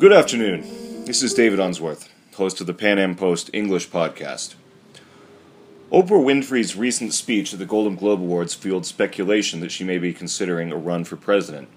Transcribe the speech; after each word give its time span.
Good 0.00 0.14
afternoon. 0.14 1.04
This 1.04 1.22
is 1.22 1.34
David 1.34 1.60
Unsworth, 1.60 2.08
host 2.34 2.58
of 2.62 2.66
the 2.66 2.72
Pan 2.72 2.98
Am 2.98 3.14
Post 3.14 3.50
English 3.52 3.90
podcast. 3.90 4.54
Oprah 5.92 6.24
Winfrey's 6.24 6.74
recent 6.74 7.12
speech 7.12 7.52
at 7.52 7.58
the 7.58 7.66
Golden 7.66 7.96
Globe 7.96 8.22
Awards 8.22 8.54
fueled 8.54 8.86
speculation 8.86 9.60
that 9.60 9.70
she 9.70 9.84
may 9.84 9.98
be 9.98 10.14
considering 10.14 10.72
a 10.72 10.76
run 10.78 11.04
for 11.04 11.16
president. 11.16 11.68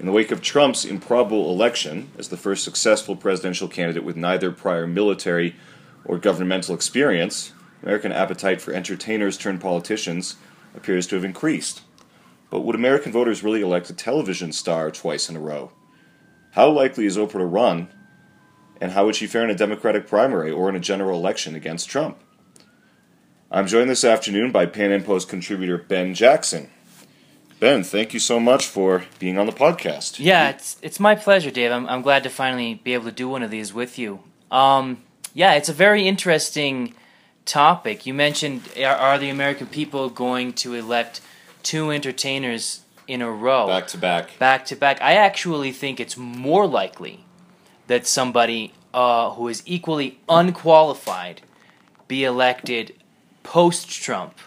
In 0.00 0.06
the 0.06 0.12
wake 0.12 0.32
of 0.32 0.42
Trump's 0.42 0.84
improbable 0.84 1.48
election 1.48 2.10
as 2.18 2.30
the 2.30 2.36
first 2.36 2.64
successful 2.64 3.14
presidential 3.14 3.68
candidate 3.68 4.02
with 4.02 4.16
neither 4.16 4.50
prior 4.50 4.88
military 4.88 5.54
or 6.04 6.18
governmental 6.18 6.74
experience, 6.74 7.52
American 7.80 8.10
appetite 8.10 8.60
for 8.60 8.74
entertainers 8.74 9.38
turned 9.38 9.60
politicians 9.60 10.34
appears 10.74 11.06
to 11.06 11.14
have 11.14 11.24
increased. 11.24 11.82
But 12.50 12.62
would 12.62 12.74
American 12.74 13.12
voters 13.12 13.44
really 13.44 13.62
elect 13.62 13.88
a 13.88 13.94
television 13.94 14.50
star 14.50 14.90
twice 14.90 15.30
in 15.30 15.36
a 15.36 15.40
row? 15.40 15.70
How 16.56 16.70
likely 16.70 17.04
is 17.04 17.18
Oprah 17.18 17.32
to 17.32 17.44
run, 17.44 17.88
and 18.80 18.92
how 18.92 19.04
would 19.04 19.14
she 19.14 19.26
fare 19.26 19.44
in 19.44 19.50
a 19.50 19.54
Democratic 19.54 20.06
primary 20.06 20.50
or 20.50 20.70
in 20.70 20.74
a 20.74 20.80
general 20.80 21.18
election 21.18 21.54
against 21.54 21.90
Trump? 21.90 22.18
I'm 23.50 23.66
joined 23.66 23.90
this 23.90 24.04
afternoon 24.04 24.52
by 24.52 24.64
Pan 24.64 24.90
Am 24.90 25.02
Post 25.02 25.28
contributor 25.28 25.76
Ben 25.76 26.14
Jackson. 26.14 26.70
Ben, 27.60 27.84
thank 27.84 28.14
you 28.14 28.20
so 28.20 28.40
much 28.40 28.66
for 28.66 29.04
being 29.18 29.36
on 29.36 29.44
the 29.44 29.52
podcast. 29.52 30.18
Yeah, 30.18 30.48
it's 30.48 30.78
it's 30.80 30.98
my 30.98 31.14
pleasure, 31.14 31.50
Dave. 31.50 31.72
I'm 31.72 31.86
I'm 31.88 32.00
glad 32.00 32.22
to 32.22 32.30
finally 32.30 32.80
be 32.82 32.94
able 32.94 33.04
to 33.04 33.12
do 33.12 33.28
one 33.28 33.42
of 33.42 33.50
these 33.50 33.74
with 33.74 33.98
you. 33.98 34.20
Um, 34.50 35.02
yeah, 35.34 35.52
it's 35.56 35.68
a 35.68 35.74
very 35.74 36.08
interesting 36.08 36.94
topic. 37.44 38.06
You 38.06 38.14
mentioned 38.14 38.62
are, 38.78 38.96
are 38.96 39.18
the 39.18 39.28
American 39.28 39.66
people 39.66 40.08
going 40.08 40.54
to 40.54 40.72
elect 40.72 41.20
two 41.62 41.90
entertainers 41.90 42.80
in 43.06 43.22
a 43.22 43.30
row. 43.30 43.66
Back 43.66 43.86
to 43.88 43.98
back. 43.98 44.38
Back 44.38 44.64
to 44.66 44.76
back. 44.76 45.00
I 45.00 45.14
actually 45.14 45.72
think 45.72 46.00
it's 46.00 46.16
more 46.16 46.66
likely 46.66 47.24
that 47.86 48.06
somebody 48.06 48.72
uh, 48.92 49.30
who 49.30 49.48
is 49.48 49.62
equally 49.66 50.18
unqualified 50.28 51.42
be 52.08 52.24
elected 52.24 52.94
post 53.42 53.90
Trump 53.90 54.38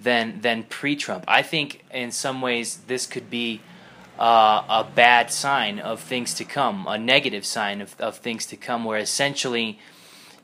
than 0.00 0.40
than 0.40 0.64
pre 0.64 0.96
Trump. 0.96 1.24
I 1.28 1.42
think 1.42 1.84
in 1.92 2.10
some 2.10 2.40
ways 2.40 2.78
this 2.86 3.06
could 3.06 3.30
be 3.30 3.60
uh, 4.18 4.62
a 4.68 4.86
bad 4.94 5.30
sign 5.30 5.78
of 5.78 6.00
things 6.00 6.34
to 6.34 6.44
come, 6.44 6.86
a 6.88 6.98
negative 6.98 7.44
sign 7.44 7.80
of, 7.80 7.94
of 8.00 8.16
things 8.18 8.46
to 8.46 8.56
come, 8.56 8.84
where 8.84 8.98
essentially 8.98 9.78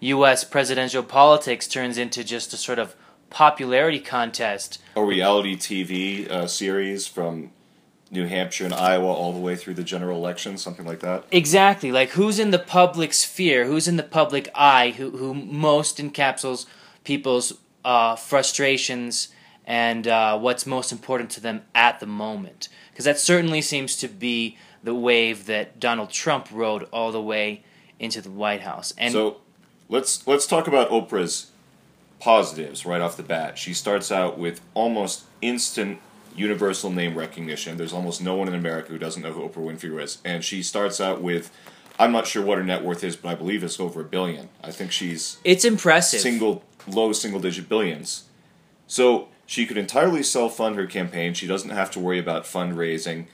U.S. 0.01 0.45
presidential 0.45 1.03
politics 1.03 1.67
turns 1.69 1.97
into 1.97 2.25
just 2.25 2.53
a 2.53 2.57
sort 2.57 2.79
of 2.79 2.95
popularity 3.33 3.99
contest. 3.99 4.81
A 4.95 5.03
reality 5.03 5.57
TV 5.57 6.31
uh, 6.31 6.47
series 6.47 7.07
from 7.07 7.51
New 8.11 8.27
Hampshire 8.27 8.67
and 8.67 8.75
Iowa 8.75 9.07
all 9.07 9.33
the 9.33 9.41
way 9.41 9.57
through 9.57 9.75
the 9.75 9.83
general 9.83 10.19
election, 10.19 10.59
something 10.59 10.85
like 10.85 11.01
that. 11.01 11.25
Exactly. 11.33 11.91
Like 11.91 12.11
who's 12.11 12.39
in 12.39 12.51
the 12.51 12.59
public 12.59 13.15
sphere, 13.15 13.65
who's 13.65 13.89
in 13.89 13.97
the 13.97 14.03
public 14.03 14.51
eye, 14.55 14.91
who 14.97 15.11
who 15.11 15.33
most 15.33 15.97
encapsulates 15.97 16.67
people's 17.05 17.55
uh, 17.85 18.17
frustrations 18.17 19.29
and 19.65 20.07
uh, 20.07 20.39
what's 20.39 20.67
most 20.67 20.93
important 20.93 21.31
to 21.31 21.41
them 21.41 21.63
at 21.75 22.01
the 22.01 22.07
moment. 22.07 22.69
Because 22.91 23.07
that 23.07 23.19
certainly 23.19 23.63
seems 23.63 23.97
to 23.97 24.09
be 24.09 24.59
the 24.83 24.95
wave 24.95 25.47
that 25.47 25.81
Donald 25.81 26.11
Trump 26.11 26.49
rode 26.53 26.85
all 26.93 27.13
the 27.13 27.23
way 27.23 27.65
into 27.99 28.21
the 28.21 28.31
White 28.31 28.61
House. 28.61 28.93
And 28.99 29.13
so 29.13 29.39
let's 29.89 30.27
let's 30.27 30.47
talk 30.47 30.67
about 30.67 30.91
Oprah's 30.91 31.52
positives 32.23 32.87
right 32.87 33.01
off 33.01 33.17
the 33.17 33.23
bat. 33.23 33.59
She 33.59 33.75
starts 33.75 34.13
out 34.13 34.39
with 34.39 34.61
almost 34.75 35.25
instant 35.41 35.99
universal 36.37 36.89
name 36.89 37.19
recognition. 37.19 37.77
There's 37.77 37.93
almost 37.93 38.23
no 38.23 38.37
one 38.37 38.47
in 38.47 38.55
America 38.55 38.91
who 38.93 38.99
doesn't 38.99 39.23
know 39.23 39.33
who 39.33 39.41
Oprah 39.41 39.57
Winfrey 39.57 40.01
is. 40.01 40.19
And 40.25 40.45
she 40.45 40.63
starts 40.63 41.01
out 41.01 41.21
with 41.21 41.51
I'm 41.99 42.13
not 42.13 42.29
sure 42.29 42.45
what 42.45 42.59
her 42.59 42.65
net 42.65 42.85
worth 42.85 43.03
is, 43.03 43.17
but 43.17 43.29
I 43.31 43.35
believe 43.35 43.65
it's 43.65 43.79
over 43.81 44.03
a 44.03 44.05
billion. 44.05 44.51
I 44.63 44.71
think 44.71 44.93
she's 44.93 45.39
It's 45.43 45.65
impressive. 45.65 46.21
Single 46.21 46.63
low 46.87 47.13
single 47.13 47.41
digit 47.41 47.69
billions. 47.69 48.25
So 48.87 49.29
she 49.45 49.67
could 49.67 49.77
entirely 49.77 50.23
self 50.23 50.57
fund 50.57 50.77
her 50.77 50.87
campaign. 50.87 51.35
She 51.35 51.49
doesn't 51.49 51.71
have 51.71 51.91
to 51.91 51.99
worry 51.99 52.21
about 52.21 52.45
fundraising. 52.45 53.27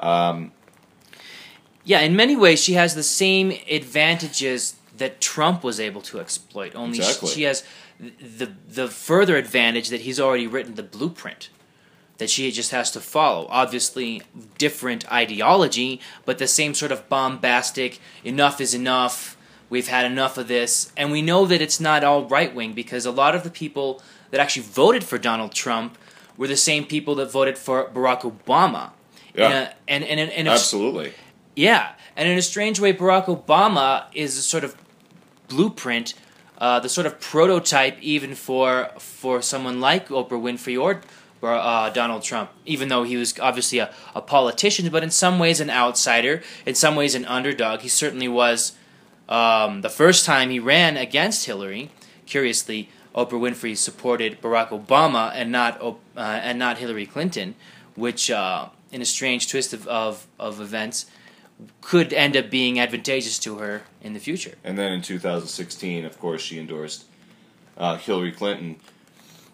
Um, 0.00 0.50
yeah, 1.84 2.00
in 2.00 2.16
many 2.16 2.34
ways, 2.34 2.60
she 2.60 2.72
has 2.72 2.96
the 2.96 3.04
same 3.04 3.52
advantages 3.70 4.74
that 4.96 5.20
Trump 5.20 5.62
was 5.62 5.78
able 5.78 6.02
to 6.02 6.20
exploit. 6.20 6.74
Only 6.74 6.98
exactly. 6.98 7.30
she 7.30 7.42
has 7.44 7.64
the 8.20 8.52
the 8.68 8.88
further 8.88 9.36
advantage 9.36 9.88
that 9.88 10.02
he's 10.02 10.18
already 10.18 10.46
written 10.46 10.74
the 10.74 10.82
blueprint 10.82 11.50
that 12.18 12.30
she 12.30 12.50
just 12.52 12.70
has 12.70 12.90
to 12.92 13.00
follow. 13.00 13.46
Obviously, 13.50 14.22
different 14.58 15.10
ideology, 15.10 16.00
but 16.24 16.38
the 16.38 16.46
same 16.46 16.74
sort 16.74 16.92
of 16.92 17.08
bombastic. 17.08 18.00
Enough 18.24 18.60
is 18.60 18.74
enough. 18.74 19.36
We've 19.70 19.88
had 19.88 20.04
enough 20.04 20.36
of 20.36 20.48
this, 20.48 20.92
and 20.96 21.10
we 21.10 21.22
know 21.22 21.46
that 21.46 21.62
it's 21.62 21.80
not 21.80 22.04
all 22.04 22.26
right 22.26 22.54
wing 22.54 22.74
because 22.74 23.06
a 23.06 23.10
lot 23.10 23.34
of 23.34 23.42
the 23.42 23.50
people 23.50 24.02
that 24.30 24.40
actually 24.40 24.62
voted 24.62 25.02
for 25.02 25.18
Donald 25.18 25.52
Trump 25.52 25.96
were 26.36 26.46
the 26.46 26.56
same 26.56 26.84
people 26.84 27.14
that 27.16 27.30
voted 27.30 27.56
for 27.56 27.88
Barack 27.88 28.20
Obama. 28.20 28.90
Yeah, 29.34 29.72
and 29.88 30.04
and, 30.04 30.20
and, 30.20 30.30
and 30.30 30.48
absolutely. 30.48 31.14
Yeah, 31.56 31.92
and 32.16 32.28
in 32.28 32.38
a 32.38 32.42
strange 32.42 32.80
way, 32.80 32.92
Barack 32.92 33.26
Obama 33.26 34.04
is 34.12 34.36
a 34.36 34.42
sort 34.42 34.64
of 34.64 34.76
blueprint, 35.48 36.14
uh, 36.62 36.78
the 36.78 36.88
sort 36.88 37.08
of 37.08 37.18
prototype 37.18 38.00
even 38.00 38.36
for 38.36 38.88
for 38.96 39.42
someone 39.42 39.80
like 39.80 40.08
Oprah 40.08 40.40
Winfrey 40.40 40.80
or 40.80 41.00
uh, 41.42 41.90
Donald 41.90 42.22
Trump, 42.22 42.50
even 42.64 42.88
though 42.88 43.02
he 43.02 43.16
was 43.16 43.36
obviously 43.40 43.80
a, 43.80 43.92
a 44.14 44.22
politician, 44.22 44.88
but 44.88 45.02
in 45.02 45.10
some 45.10 45.40
ways 45.40 45.58
an 45.58 45.70
outsider, 45.70 46.40
in 46.64 46.76
some 46.76 46.94
ways 46.94 47.16
an 47.16 47.24
underdog. 47.24 47.80
He 47.80 47.88
certainly 47.88 48.28
was 48.28 48.74
um, 49.28 49.80
the 49.80 49.90
first 49.90 50.24
time 50.24 50.50
he 50.50 50.60
ran 50.60 50.96
against 50.96 51.46
Hillary. 51.46 51.90
Curiously, 52.26 52.88
Oprah 53.12 53.40
Winfrey 53.40 53.76
supported 53.76 54.40
Barack 54.40 54.68
Obama 54.68 55.32
and 55.34 55.50
not 55.50 55.82
uh, 55.82 55.96
and 56.16 56.60
not 56.60 56.78
Hillary 56.78 57.06
Clinton, 57.06 57.56
which, 57.96 58.30
uh, 58.30 58.68
in 58.92 59.02
a 59.02 59.04
strange 59.04 59.48
twist 59.50 59.72
of, 59.72 59.88
of, 59.88 60.28
of 60.38 60.60
events, 60.60 61.06
could 61.80 62.12
end 62.12 62.36
up 62.36 62.50
being 62.50 62.78
advantageous 62.78 63.38
to 63.40 63.58
her 63.58 63.82
in 64.00 64.12
the 64.12 64.20
future. 64.20 64.54
And 64.64 64.78
then 64.78 64.92
in 64.92 65.02
2016, 65.02 66.04
of 66.04 66.18
course, 66.18 66.42
she 66.42 66.58
endorsed 66.58 67.04
uh, 67.76 67.96
Hillary 67.96 68.32
Clinton. 68.32 68.76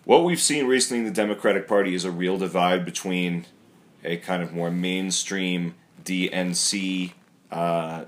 What 0.04 0.24
we've 0.24 0.40
seen 0.40 0.66
recently 0.66 1.00
in 1.00 1.04
the 1.04 1.12
Democratic 1.12 1.68
Party 1.68 1.94
is 1.94 2.04
a 2.04 2.10
real 2.10 2.38
divide 2.38 2.84
between 2.84 3.46
a 4.04 4.16
kind 4.16 4.42
of 4.42 4.52
more 4.52 4.70
mainstream 4.70 5.74
DNC 6.04 7.12
uh, 7.50 8.04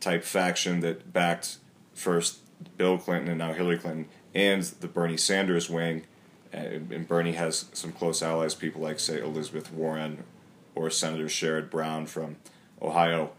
type 0.00 0.24
faction 0.24 0.80
that 0.80 1.12
backed 1.12 1.58
first 1.94 2.38
Bill 2.76 2.98
Clinton 2.98 3.28
and 3.28 3.38
now 3.38 3.52
Hillary 3.52 3.78
Clinton, 3.78 4.08
and 4.34 4.62
the 4.62 4.88
Bernie 4.88 5.16
Sanders 5.16 5.68
wing. 5.68 6.04
And 6.52 7.06
Bernie 7.06 7.32
has 7.32 7.66
some 7.72 7.92
close 7.92 8.22
allies, 8.22 8.54
people 8.54 8.80
like, 8.80 8.98
say, 8.98 9.20
Elizabeth 9.20 9.70
Warren 9.72 10.24
or 10.74 10.90
Senator 10.90 11.26
Sherrod 11.26 11.70
Brown 11.70 12.06
from 12.06 12.36
Ohio. 12.80 13.30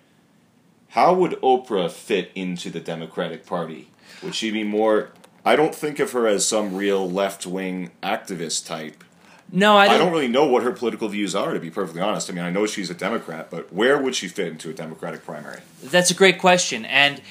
How 0.89 1.13
would 1.13 1.33
Oprah 1.41 1.91
fit 1.91 2.31
into 2.33 2.69
the 2.69 2.79
Democratic 2.79 3.45
Party? 3.45 3.89
Would 4.23 4.35
she 4.35 4.51
be 4.51 4.63
more? 4.63 5.11
I 5.45 5.55
don't 5.55 5.75
think 5.75 5.99
of 5.99 6.11
her 6.11 6.27
as 6.27 6.47
some 6.47 6.75
real 6.75 7.09
left 7.09 7.45
wing 7.45 7.91
activist 8.01 8.65
type. 8.65 9.03
No, 9.51 9.77
I 9.77 9.85
don't. 9.85 9.95
I 9.95 9.97
don't 9.97 10.11
really 10.11 10.27
know 10.27 10.45
what 10.45 10.63
her 10.63 10.71
political 10.71 11.07
views 11.07 11.33
are, 11.33 11.53
to 11.53 11.59
be 11.59 11.69
perfectly 11.69 12.01
honest. 12.01 12.29
I 12.29 12.33
mean, 12.33 12.43
I 12.43 12.49
know 12.49 12.65
she's 12.65 12.89
a 12.89 12.93
Democrat, 12.93 13.49
but 13.49 13.71
where 13.71 13.97
would 13.97 14.15
she 14.15 14.27
fit 14.27 14.47
into 14.47 14.69
a 14.69 14.73
Democratic 14.73 15.23
primary? 15.23 15.61
That's 15.81 16.11
a 16.11 16.13
great 16.13 16.39
question. 16.39 16.83
And 16.85 17.21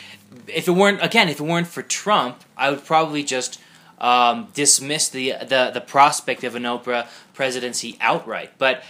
if 0.47 0.67
it 0.67 0.73
weren't, 0.73 1.03
again, 1.03 1.29
if 1.29 1.41
it 1.41 1.45
weren't 1.45 1.67
for 1.67 1.83
Trump, 1.83 2.43
I 2.57 2.71
would 2.71 2.85
probably 2.85 3.23
just 3.23 3.61
um, 3.99 4.49
dismiss 4.55 5.09
the, 5.09 5.33
the, 5.41 5.71
the 5.75 5.81
prospect 5.81 6.45
of 6.45 6.55
an 6.55 6.63
Oprah 6.63 7.07
presidency 7.35 7.99
outright. 8.01 8.53
But 8.57 8.83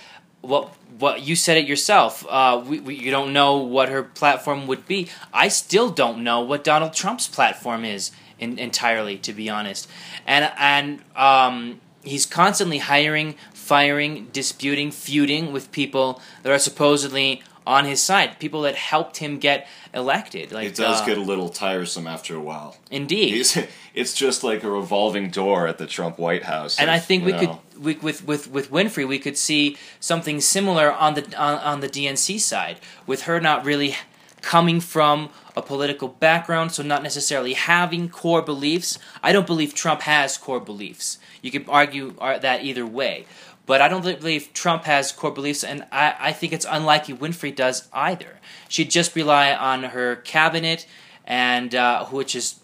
what 0.46 0.74
what 0.98 1.22
you 1.22 1.36
said 1.36 1.56
it 1.56 1.66
yourself. 1.66 2.24
Uh, 2.28 2.62
we, 2.66 2.80
we, 2.80 2.94
you 2.94 3.10
don't 3.10 3.32
know 3.32 3.58
what 3.58 3.88
her 3.88 4.02
platform 4.02 4.66
would 4.66 4.86
be. 4.86 5.08
I 5.32 5.48
still 5.48 5.90
don't 5.90 6.24
know 6.24 6.40
what 6.40 6.64
Donald 6.64 6.94
Trump's 6.94 7.28
platform 7.28 7.84
is 7.84 8.12
in, 8.38 8.58
entirely, 8.58 9.18
to 9.18 9.32
be 9.32 9.50
honest. 9.50 9.88
And 10.26 10.50
and 10.58 11.02
um, 11.14 11.80
he's 12.02 12.26
constantly 12.26 12.78
hiring, 12.78 13.34
firing, 13.52 14.28
disputing, 14.32 14.90
feuding 14.90 15.52
with 15.52 15.72
people 15.72 16.20
that 16.42 16.52
are 16.52 16.58
supposedly 16.58 17.42
on 17.66 17.84
his 17.84 18.00
side, 18.00 18.38
people 18.38 18.62
that 18.62 18.76
helped 18.76 19.16
him 19.16 19.38
get 19.38 19.66
elected. 19.92 20.52
Like 20.52 20.68
it 20.68 20.76
does 20.76 21.02
uh, 21.02 21.06
get 21.06 21.18
a 21.18 21.22
little 21.22 21.48
tiresome 21.48 22.06
after 22.06 22.36
a 22.36 22.40
while. 22.40 22.76
Indeed, 22.90 23.34
He's, 23.34 23.58
it's 23.94 24.14
just 24.14 24.44
like 24.44 24.62
a 24.62 24.70
revolving 24.70 25.30
door 25.30 25.66
at 25.66 25.78
the 25.78 25.86
Trump 25.86 26.18
White 26.18 26.44
House. 26.44 26.78
and 26.78 26.88
if, 26.88 26.96
I 26.96 26.98
think 26.98 27.24
we 27.24 27.32
know. 27.32 27.38
could 27.38 27.84
we, 27.84 27.94
with 27.96 28.26
with 28.26 28.50
with 28.50 28.70
Winfrey, 28.70 29.06
we 29.06 29.18
could 29.18 29.36
see 29.36 29.76
something 30.00 30.40
similar 30.40 30.92
on 30.92 31.14
the 31.14 31.24
on, 31.36 31.58
on 31.58 31.80
the 31.80 31.88
DNC 31.88 32.40
side, 32.40 32.78
with 33.06 33.22
her 33.22 33.40
not 33.40 33.64
really 33.64 33.96
coming 34.42 34.80
from 34.80 35.28
a 35.56 35.62
political 35.62 36.06
background, 36.06 36.70
so 36.70 36.82
not 36.82 37.02
necessarily 37.02 37.54
having 37.54 38.08
core 38.08 38.42
beliefs. 38.42 38.98
I 39.22 39.32
don't 39.32 39.46
believe 39.46 39.74
Trump 39.74 40.02
has 40.02 40.36
core 40.36 40.60
beliefs. 40.60 41.18
You 41.42 41.50
could 41.50 41.64
argue 41.68 42.14
uh, 42.20 42.38
that 42.38 42.62
either 42.62 42.86
way. 42.86 43.26
But 43.66 43.82
I 43.82 43.88
don't 43.88 44.02
believe 44.02 44.52
Trump 44.52 44.84
has 44.84 45.10
core 45.10 45.32
beliefs, 45.32 45.64
and 45.64 45.84
I, 45.90 46.14
I 46.18 46.32
think 46.32 46.52
it's 46.52 46.66
unlikely 46.68 47.14
Winfrey 47.14 47.54
does 47.54 47.88
either. 47.92 48.38
She'd 48.68 48.90
just 48.90 49.16
rely 49.16 49.52
on 49.52 49.82
her 49.82 50.16
cabinet, 50.16 50.86
and 51.24 51.74
uh, 51.74 52.04
which 52.06 52.36
is 52.36 52.60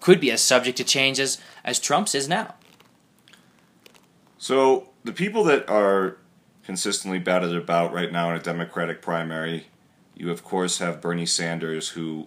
could 0.00 0.18
be 0.18 0.30
as 0.30 0.40
subject 0.40 0.78
to 0.78 0.84
changes 0.84 1.38
as 1.62 1.78
Trump's 1.78 2.14
is 2.14 2.26
now. 2.26 2.54
So 4.38 4.88
the 5.04 5.12
people 5.12 5.44
that 5.44 5.68
are 5.68 6.16
consistently 6.64 7.18
batted 7.18 7.54
about 7.54 7.92
right 7.92 8.10
now 8.10 8.30
in 8.30 8.36
a 8.36 8.42
Democratic 8.42 9.02
primary, 9.02 9.66
you 10.16 10.30
of 10.30 10.42
course 10.42 10.78
have 10.78 11.02
Bernie 11.02 11.26
Sanders, 11.26 11.90
who 11.90 12.26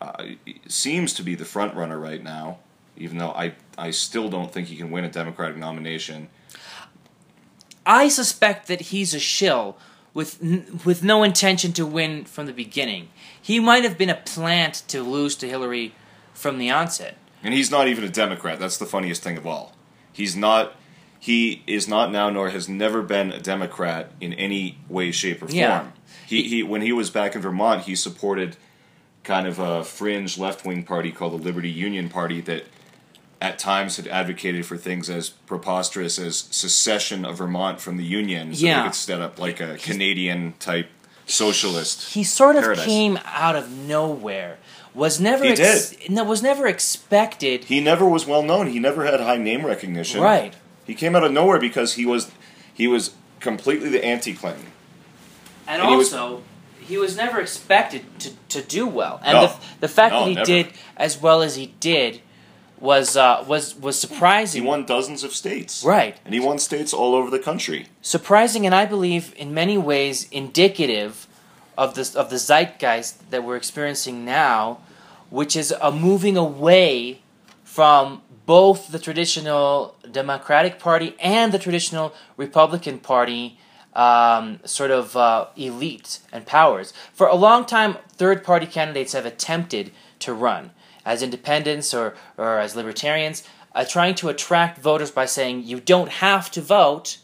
uh, 0.00 0.24
seems 0.66 1.14
to 1.14 1.22
be 1.22 1.36
the 1.36 1.44
front 1.44 1.74
runner 1.74 1.98
right 1.98 2.22
now, 2.22 2.58
even 2.96 3.18
though 3.18 3.30
I 3.30 3.54
I 3.78 3.92
still 3.92 4.28
don't 4.28 4.52
think 4.52 4.66
he 4.66 4.76
can 4.76 4.90
win 4.90 5.04
a 5.04 5.10
Democratic 5.10 5.56
nomination. 5.56 6.28
I 7.90 8.06
suspect 8.08 8.68
that 8.68 8.80
he's 8.92 9.14
a 9.14 9.18
shill 9.18 9.76
with 10.14 10.38
n- 10.40 10.80
with 10.84 11.02
no 11.02 11.24
intention 11.24 11.72
to 11.72 11.84
win 11.84 12.24
from 12.24 12.46
the 12.46 12.52
beginning. 12.52 13.08
He 13.42 13.58
might 13.58 13.82
have 13.82 13.98
been 13.98 14.08
a 14.08 14.14
plant 14.14 14.84
to 14.88 15.02
lose 15.02 15.34
to 15.36 15.48
Hillary 15.48 15.92
from 16.32 16.58
the 16.58 16.70
onset. 16.70 17.16
And 17.42 17.52
he's 17.52 17.70
not 17.70 17.88
even 17.88 18.04
a 18.04 18.08
Democrat. 18.08 18.60
That's 18.60 18.78
the 18.78 18.86
funniest 18.86 19.22
thing 19.24 19.36
of 19.36 19.44
all. 19.44 19.74
He's 20.12 20.36
not. 20.36 20.76
He 21.18 21.64
is 21.66 21.88
not 21.88 22.12
now, 22.12 22.30
nor 22.30 22.50
has 22.50 22.68
never 22.68 23.02
been 23.02 23.32
a 23.32 23.40
Democrat 23.40 24.12
in 24.20 24.32
any 24.34 24.78
way, 24.88 25.10
shape, 25.10 25.38
or 25.42 25.48
form. 25.48 25.54
Yeah. 25.54 25.86
He, 26.26 26.44
he 26.44 26.62
when 26.62 26.82
he 26.82 26.92
was 26.92 27.10
back 27.10 27.34
in 27.34 27.42
Vermont, 27.42 27.82
he 27.82 27.96
supported 27.96 28.56
kind 29.24 29.48
of 29.48 29.58
a 29.58 29.82
fringe 29.82 30.38
left 30.38 30.64
wing 30.64 30.84
party 30.84 31.10
called 31.10 31.32
the 31.32 31.44
Liberty 31.44 31.70
Union 31.70 32.08
Party 32.08 32.40
that 32.42 32.66
at 33.40 33.58
times 33.58 33.96
had 33.96 34.06
advocated 34.08 34.66
for 34.66 34.76
things 34.76 35.08
as 35.08 35.30
preposterous 35.30 36.18
as 36.18 36.36
secession 36.50 37.24
of 37.24 37.38
Vermont 37.38 37.80
from 37.80 37.96
the 37.96 38.04
Union 38.04 38.54
so 38.54 38.66
Yeah. 38.66 38.80
they 38.82 38.88
could 38.88 38.94
set 38.94 39.20
up 39.20 39.38
like 39.38 39.60
a 39.60 39.76
Canadian 39.78 40.54
type 40.58 40.88
socialist. 41.26 42.12
He 42.14 42.24
sort 42.24 42.56
of 42.56 42.62
Paradise. 42.62 42.84
came 42.84 43.18
out 43.24 43.56
of 43.56 43.70
nowhere. 43.70 44.58
Was 44.92 45.20
never 45.20 45.44
He 45.44 45.50
ex- 45.52 45.94
no 46.08 46.24
was 46.24 46.42
never 46.42 46.66
expected. 46.66 47.64
He 47.64 47.80
never 47.80 48.04
was 48.08 48.26
well 48.26 48.42
known. 48.42 48.66
He 48.66 48.80
never 48.80 49.04
had 49.04 49.20
high 49.20 49.36
name 49.36 49.64
recognition. 49.64 50.20
Right. 50.20 50.52
He 50.84 50.94
came 50.94 51.14
out 51.14 51.22
of 51.22 51.30
nowhere 51.32 51.60
because 51.60 51.94
he 51.94 52.04
was 52.04 52.30
he 52.74 52.88
was 52.88 53.12
completely 53.38 53.88
the 53.88 54.04
anti-Clinton. 54.04 54.66
And, 55.68 55.80
And 55.80 55.90
he 55.92 55.96
was- 55.96 56.12
also, 56.12 56.42
he 56.80 56.98
was 56.98 57.16
never 57.16 57.40
expected 57.40 58.02
to, 58.20 58.30
to 58.48 58.62
do 58.62 58.86
well. 58.86 59.20
And 59.24 59.34
No. 59.38 59.46
the, 59.46 59.54
the 59.80 59.88
fact 59.88 60.12
No, 60.12 60.20
that 60.24 60.28
he 60.28 60.34
never. 60.34 60.46
did 60.46 60.66
as 60.96 61.16
well 61.22 61.40
as 61.42 61.54
he 61.56 61.72
did 61.78 62.20
was 62.80 63.16
uh, 63.16 63.44
was 63.46 63.76
was 63.76 64.04
He 64.54 64.60
won 64.60 64.86
dozens 64.86 65.22
of 65.22 65.32
states. 65.32 65.84
Right. 65.84 66.16
And 66.24 66.34
he 66.34 66.40
won 66.40 66.58
states 66.58 66.92
all 66.92 67.14
over 67.14 67.30
the 67.30 67.38
country. 67.38 67.86
surprising 68.00 68.66
and 68.66 68.74
I 68.74 68.86
believe 68.86 69.34
in 69.36 69.54
many 69.54 69.76
ways 69.78 70.28
indicative 70.30 71.26
of 71.76 71.94
this 71.94 72.16
of 72.16 72.30
the 72.30 72.36
zeitgeist 72.36 73.30
that 73.30 73.44
we're 73.44 73.56
experiencing 73.56 74.24
now, 74.24 74.80
which 75.28 75.54
is 75.54 75.72
a 75.80 75.92
moving 75.92 76.36
away 76.36 77.20
from 77.62 78.22
both 78.46 78.90
the 78.90 78.98
traditional 78.98 79.94
Democratic 80.10 80.78
Party 80.78 81.14
and 81.20 81.52
the 81.52 81.58
traditional 81.58 82.12
Republican 82.36 82.98
Party 82.98 83.58
um, 83.94 84.60
sort 84.64 84.90
of 84.90 85.16
uh, 85.16 85.46
elite 85.56 86.20
and 86.32 86.46
powers. 86.46 86.92
For 87.12 87.26
a 87.26 87.34
long 87.36 87.64
time, 87.64 87.96
third 88.12 88.42
party 88.42 88.66
candidates 88.66 89.12
have 89.12 89.26
attempted 89.26 89.92
to 90.20 90.32
run 90.32 90.70
as 91.04 91.22
independents 91.22 91.94
or, 91.94 92.14
or 92.36 92.58
as 92.58 92.76
libertarians, 92.76 93.42
uh, 93.74 93.84
trying 93.84 94.14
to 94.16 94.28
attract 94.28 94.78
voters 94.78 95.10
by 95.10 95.26
saying 95.26 95.64
you 95.64 95.80
don't 95.80 96.10
have 96.10 96.50
to 96.50 96.60
vote 96.60 97.18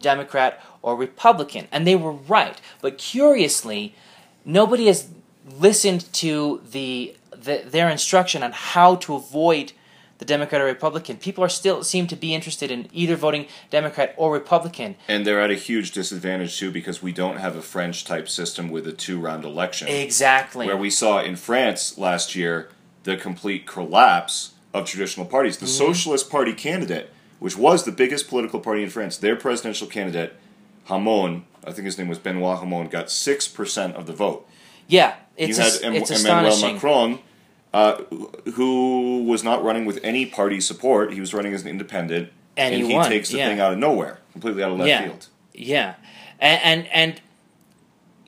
Democrat 0.00 0.62
or 0.82 0.96
Republican. 0.96 1.68
And 1.70 1.86
they 1.86 1.96
were 1.96 2.12
right. 2.12 2.60
But 2.80 2.98
curiously, 2.98 3.94
nobody 4.44 4.86
has 4.86 5.08
listened 5.58 6.12
to 6.14 6.62
the, 6.70 7.16
the 7.36 7.62
their 7.66 7.88
instruction 7.88 8.42
on 8.42 8.52
how 8.52 8.96
to 8.96 9.14
avoid 9.14 9.72
the 10.18 10.24
Democrat 10.26 10.60
or 10.60 10.66
Republican. 10.66 11.16
People 11.16 11.42
are 11.42 11.48
still 11.48 11.82
seem 11.82 12.06
to 12.06 12.16
be 12.16 12.34
interested 12.34 12.70
in 12.70 12.88
either 12.92 13.16
voting 13.16 13.46
Democrat 13.70 14.14
or 14.18 14.30
Republican. 14.32 14.96
And 15.08 15.26
they're 15.26 15.40
at 15.40 15.50
a 15.50 15.54
huge 15.54 15.92
disadvantage 15.92 16.58
too 16.58 16.70
because 16.70 17.02
we 17.02 17.10
don't 17.10 17.38
have 17.38 17.56
a 17.56 17.62
French 17.62 18.04
type 18.04 18.28
system 18.28 18.68
with 18.68 18.86
a 18.86 18.92
two 18.92 19.18
round 19.18 19.44
election. 19.44 19.88
Exactly. 19.88 20.66
Where 20.66 20.76
we 20.76 20.90
saw 20.90 21.22
in 21.22 21.36
France 21.36 21.96
last 21.96 22.34
year 22.34 22.68
the 23.04 23.16
complete 23.16 23.66
collapse 23.66 24.52
of 24.74 24.86
traditional 24.86 25.26
parties. 25.26 25.56
The 25.58 25.66
Mm-hmm. 25.66 25.86
Socialist 25.92 26.30
Party 26.30 26.52
candidate, 26.52 27.10
which 27.38 27.56
was 27.56 27.84
the 27.84 27.92
biggest 27.92 28.28
political 28.28 28.60
party 28.60 28.82
in 28.82 28.90
France, 28.90 29.16
their 29.16 29.36
presidential 29.36 29.86
candidate, 29.86 30.34
Hamon, 30.84 31.44
I 31.66 31.72
think 31.72 31.84
his 31.86 31.98
name 31.98 32.08
was 32.08 32.18
Benoit 32.18 32.58
Hamon, 32.58 32.88
got 32.88 33.06
6% 33.06 33.94
of 33.94 34.06
the 34.06 34.12
vote. 34.12 34.46
yeah, 34.88 35.14
it's 35.36 35.56
you 35.56 35.62
had 35.64 35.72
as- 35.72 35.82
Em- 35.82 35.94
it's 35.94 36.10
Emmanuel 36.10 36.52
astonishing. 36.52 36.74
Macron, 36.74 37.18
uh, 37.72 38.02
who 38.54 39.24
was 39.24 39.42
not 39.44 39.62
running 39.62 39.84
with 39.86 39.98
any 40.02 40.26
party 40.26 40.60
support. 40.60 41.12
He 41.12 41.20
was 41.20 41.32
running 41.32 41.52
as 41.54 41.62
an 41.62 41.68
independent, 41.68 42.30
And 42.56 42.74
he 42.74 42.84
he 42.86 43.02
takes 43.04 43.30
the 43.30 43.38
yeah. 43.38 43.48
thing 43.48 43.60
out 43.60 43.72
of 43.72 43.78
nowhere, 43.78 44.18
completely 44.32 44.62
out 44.62 44.72
of 44.72 44.78
left 44.78 44.88
Yeah. 44.88 45.02
field. 45.04 45.26
Yeah, 45.54 45.94
and 46.40 46.60
and, 46.62 46.88
and 46.92 47.20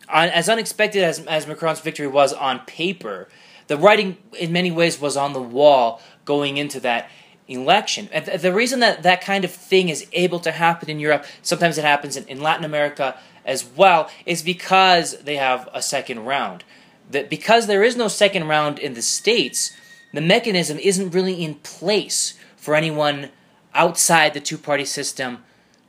on, 0.08 0.28
as 0.28 0.48
unexpected 0.48 1.02
as 1.02 1.20
as 1.26 1.46
Macron's 1.46 1.80
victory 1.80 2.06
was 2.06 2.32
on 2.32 2.60
paper, 2.60 3.28
the 3.67 3.76
writing 3.76 4.17
in 4.38 4.53
many 4.53 4.70
ways 4.70 5.00
was 5.00 5.17
on 5.17 5.32
the 5.32 5.43
wall 5.43 6.00
going 6.25 6.56
into 6.56 6.81
that 6.81 7.09
election. 7.49 8.09
And 8.12 8.25
th- 8.26 8.41
the 8.41 8.53
reason 8.53 8.81
that 8.81 9.03
that 9.03 9.20
kind 9.20 9.44
of 9.44 9.50
thing 9.50 9.88
is 9.88 10.06
able 10.12 10.41
to 10.41 10.53
happen 10.53 10.88
in 10.88 11.00
Europe, 11.00 11.25
sometimes 11.43 11.79
it 11.79 11.85
happens 11.85 12.17
in, 12.17 12.26
in 12.29 12.41
Latin 12.41 12.64
America 12.64 13.17
as 13.44 13.64
well, 13.64 14.09
is 14.25 14.43
because 14.43 15.19
they 15.23 15.37
have 15.37 15.69
a 15.75 15.82
second 15.82 16.20
round. 16.25 16.64
That 17.11 17.29
because 17.29 17.67
there 17.67 17.82
is 17.82 17.97
no 17.97 18.09
second 18.09 18.47
round 18.49 18.79
in 18.79 18.94
the 18.94 19.03
states, 19.03 19.76
the 20.15 20.20
mechanism 20.20 20.79
isn't 20.79 21.11
really 21.11 21.43
in 21.43 21.56
place 21.56 22.38
for 22.56 22.75
anyone 22.75 23.31
outside 23.75 24.35
the 24.35 24.41
two 24.41 24.58
party 24.58 24.85
system 24.85 25.38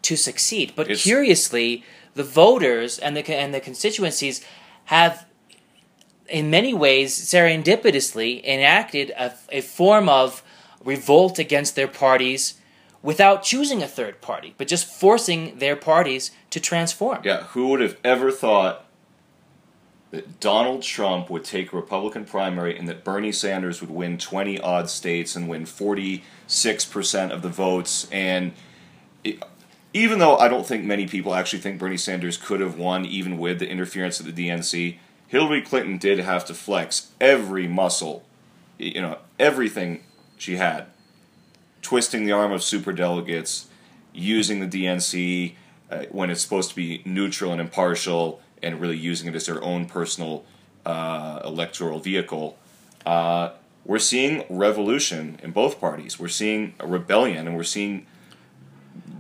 to 0.01 0.15
succeed. 0.15 0.73
But 0.75 0.87
It's- 0.87 1.03
curiously, 1.03 1.83
the 2.15 2.23
voters 2.23 2.97
and 2.99 3.15
the 3.15 3.23
and 3.33 3.53
the 3.53 3.59
constituencies 3.59 4.43
have, 4.85 5.25
in 6.33 6.49
many 6.49 6.73
ways, 6.73 7.15
serendipitously 7.15 8.43
enacted 8.43 9.11
a, 9.11 9.35
a 9.51 9.61
form 9.61 10.09
of 10.09 10.43
revolt 10.83 11.37
against 11.37 11.75
their 11.75 11.87
parties 11.87 12.55
without 13.03 13.43
choosing 13.43 13.83
a 13.83 13.87
third 13.87 14.19
party, 14.19 14.55
but 14.57 14.67
just 14.67 14.87
forcing 14.87 15.59
their 15.59 15.75
parties 15.75 16.31
to 16.49 16.59
transform. 16.59 17.21
Yeah, 17.23 17.43
who 17.43 17.67
would 17.67 17.81
have 17.81 17.97
ever 18.03 18.31
thought 18.31 18.85
that 20.09 20.39
Donald 20.39 20.81
Trump 20.81 21.29
would 21.29 21.43
take 21.43 21.71
a 21.71 21.75
Republican 21.75 22.25
primary 22.25 22.75
and 22.75 22.87
that 22.89 23.03
Bernie 23.03 23.31
Sanders 23.31 23.79
would 23.79 23.91
win 23.91 24.17
20 24.17 24.59
odd 24.59 24.89
states 24.89 25.35
and 25.35 25.47
win 25.47 25.65
46% 25.65 26.23
of 27.29 27.43
the 27.43 27.49
votes? 27.49 28.07
And 28.11 28.53
it, 29.23 29.43
even 29.93 30.17
though 30.17 30.37
I 30.37 30.47
don't 30.47 30.65
think 30.65 30.83
many 30.83 31.05
people 31.07 31.35
actually 31.35 31.59
think 31.59 31.77
Bernie 31.77 31.95
Sanders 31.95 32.37
could 32.37 32.59
have 32.59 32.75
won, 32.75 33.05
even 33.05 33.37
with 33.37 33.59
the 33.59 33.69
interference 33.69 34.19
of 34.19 34.25
the 34.25 34.47
DNC, 34.47 34.97
Hillary 35.33 35.63
Clinton 35.63 35.97
did 35.97 36.19
have 36.19 36.45
to 36.45 36.53
flex 36.53 37.09
every 37.19 37.67
muscle, 37.67 38.23
you 38.77 39.01
know, 39.01 39.17
everything 39.39 40.03
she 40.37 40.57
had 40.57 40.85
twisting 41.81 42.23
the 42.23 42.31
arm 42.31 42.51
of 42.51 42.61
superdelegates, 42.61 43.65
using 44.13 44.59
the 44.59 44.67
DNC 44.67 45.55
uh, 45.89 46.03
when 46.11 46.29
it's 46.29 46.39
supposed 46.39 46.69
to 46.69 46.75
be 46.75 47.01
neutral 47.03 47.51
and 47.51 47.59
impartial, 47.59 48.41
and 48.61 48.79
really 48.79 48.95
using 48.95 49.27
it 49.27 49.33
as 49.33 49.47
their 49.47 49.61
own 49.63 49.87
personal 49.87 50.45
uh, 50.85 51.41
electoral 51.43 51.97
vehicle. 51.97 52.55
Uh, 53.03 53.49
we're 53.85 53.97
seeing 53.97 54.45
revolution 54.51 55.39
in 55.41 55.49
both 55.49 55.79
parties. 55.79 56.19
We're 56.19 56.27
seeing 56.27 56.75
a 56.79 56.85
rebellion, 56.85 57.47
and 57.47 57.57
we're 57.57 57.63
seeing 57.63 58.05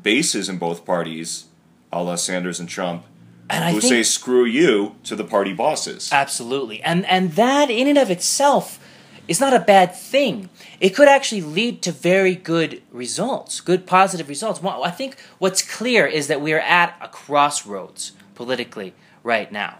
bases 0.03 0.47
in 0.47 0.59
both 0.59 0.85
parties, 0.85 1.45
a 1.91 2.03
la 2.03 2.13
Sanders 2.17 2.59
and 2.59 2.69
Trump, 2.69 3.03
And 3.49 3.63
I 3.63 3.71
who 3.71 3.81
say 3.81 4.03
"screw 4.03 4.45
you" 4.45 4.95
to 5.03 5.15
the 5.15 5.23
party 5.23 5.53
bosses. 5.53 6.09
Absolutely. 6.11 6.81
And 6.81 7.05
and 7.05 7.33
that 7.33 7.69
in 7.69 7.87
and 7.87 7.97
of 7.97 8.09
itself 8.09 8.79
is 9.27 9.39
not 9.39 9.53
a 9.53 9.59
bad 9.59 9.95
thing. 9.95 10.49
It 10.79 10.89
could 10.89 11.07
actually 11.07 11.41
lead 11.41 11.81
to 11.83 11.91
very 11.91 12.35
good 12.35 12.81
results, 12.91 13.61
good 13.61 13.85
positive 13.85 14.27
results. 14.27 14.61
Well, 14.61 14.83
I 14.83 14.91
think 14.91 15.17
what's 15.39 15.61
clear 15.61 16.05
is 16.05 16.27
that 16.27 16.41
we 16.41 16.53
are 16.53 16.59
at 16.59 16.97
a 17.01 17.07
crossroads 17.07 18.13
politically 18.35 18.93
right 19.23 19.51
now. 19.51 19.79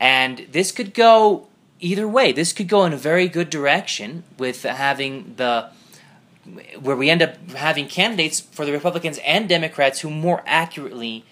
And 0.00 0.48
this 0.50 0.72
could 0.72 0.94
go 0.94 1.46
either 1.78 2.08
way. 2.08 2.32
This 2.32 2.52
could 2.52 2.68
go 2.68 2.84
in 2.84 2.92
a 2.92 2.96
very 2.96 3.28
good 3.28 3.50
direction 3.50 4.24
with 4.38 4.62
having 4.62 5.34
the 5.36 5.70
where 6.80 6.96
we 6.96 7.08
end 7.08 7.22
up 7.22 7.50
having 7.50 7.86
candidates 7.86 8.40
for 8.40 8.64
the 8.64 8.72
Republicans 8.72 9.20
and 9.24 9.48
Democrats 9.48 10.00
who 10.00 10.10
more 10.10 10.42
accurately 10.44 11.24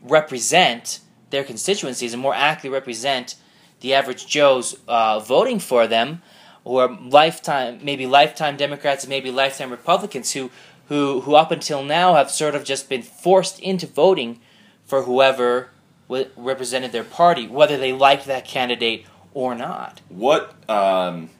represent 0.00 1.00
their 1.30 1.44
constituencies 1.44 2.12
and 2.12 2.22
more 2.22 2.34
accurately 2.34 2.70
represent 2.70 3.36
the 3.80 3.94
average 3.94 4.26
Joe's 4.26 4.76
uh, 4.88 5.20
voting 5.20 5.58
for 5.58 5.86
them, 5.86 6.22
or 6.64 6.88
lifetime, 6.88 7.80
maybe 7.82 8.06
lifetime 8.06 8.56
Democrats 8.56 9.04
and 9.04 9.10
maybe 9.10 9.30
lifetime 9.30 9.70
Republicans 9.70 10.32
who 10.32 10.50
who 10.88 11.20
who 11.22 11.34
up 11.34 11.50
until 11.50 11.82
now 11.82 12.14
have 12.14 12.30
sort 12.30 12.54
of 12.54 12.64
just 12.64 12.88
been 12.88 13.02
forced 13.02 13.58
into 13.60 13.86
voting 13.86 14.40
for 14.84 15.02
whoever 15.02 15.70
w- 16.08 16.30
represented 16.36 16.92
their 16.92 17.04
party, 17.04 17.46
whether 17.46 17.76
they 17.76 17.92
liked 17.92 18.26
that 18.26 18.44
candidate 18.44 19.06
or 19.34 19.54
not. 19.54 20.00
What? 20.08 20.54
Um, 20.68 21.30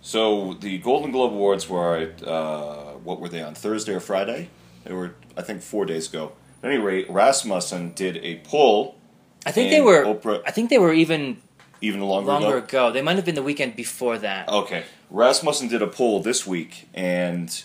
so 0.00 0.54
the 0.54 0.78
Golden 0.78 1.10
Globe 1.10 1.32
Awards 1.32 1.68
were 1.68 2.12
uh, 2.24 2.92
what 3.02 3.20
were 3.20 3.28
they 3.28 3.42
on 3.42 3.54
Thursday 3.54 3.94
or 3.94 4.00
Friday? 4.00 4.50
They 4.84 4.92
were, 4.92 5.14
I 5.36 5.42
think, 5.42 5.62
four 5.62 5.84
days 5.84 6.08
ago. 6.08 6.32
At 6.62 6.70
any 6.70 6.78
rate, 6.78 7.08
Rasmussen 7.10 7.92
did 7.94 8.18
a 8.18 8.36
poll. 8.44 8.96
I 9.46 9.52
think 9.52 9.70
they 9.70 9.80
were. 9.80 10.04
Oprah 10.04 10.42
I 10.46 10.50
think 10.50 10.68
they 10.70 10.78
were 10.78 10.92
even 10.92 11.38
even 11.80 12.00
longer, 12.00 12.30
longer 12.30 12.58
ago. 12.58 12.88
ago. 12.88 12.92
They 12.92 13.02
might 13.02 13.16
have 13.16 13.24
been 13.24 13.34
the 13.34 13.42
weekend 13.42 13.76
before 13.76 14.18
that. 14.18 14.48
Okay, 14.48 14.84
Rasmussen 15.10 15.68
did 15.68 15.80
a 15.80 15.86
poll 15.86 16.22
this 16.22 16.46
week, 16.46 16.88
and 16.92 17.62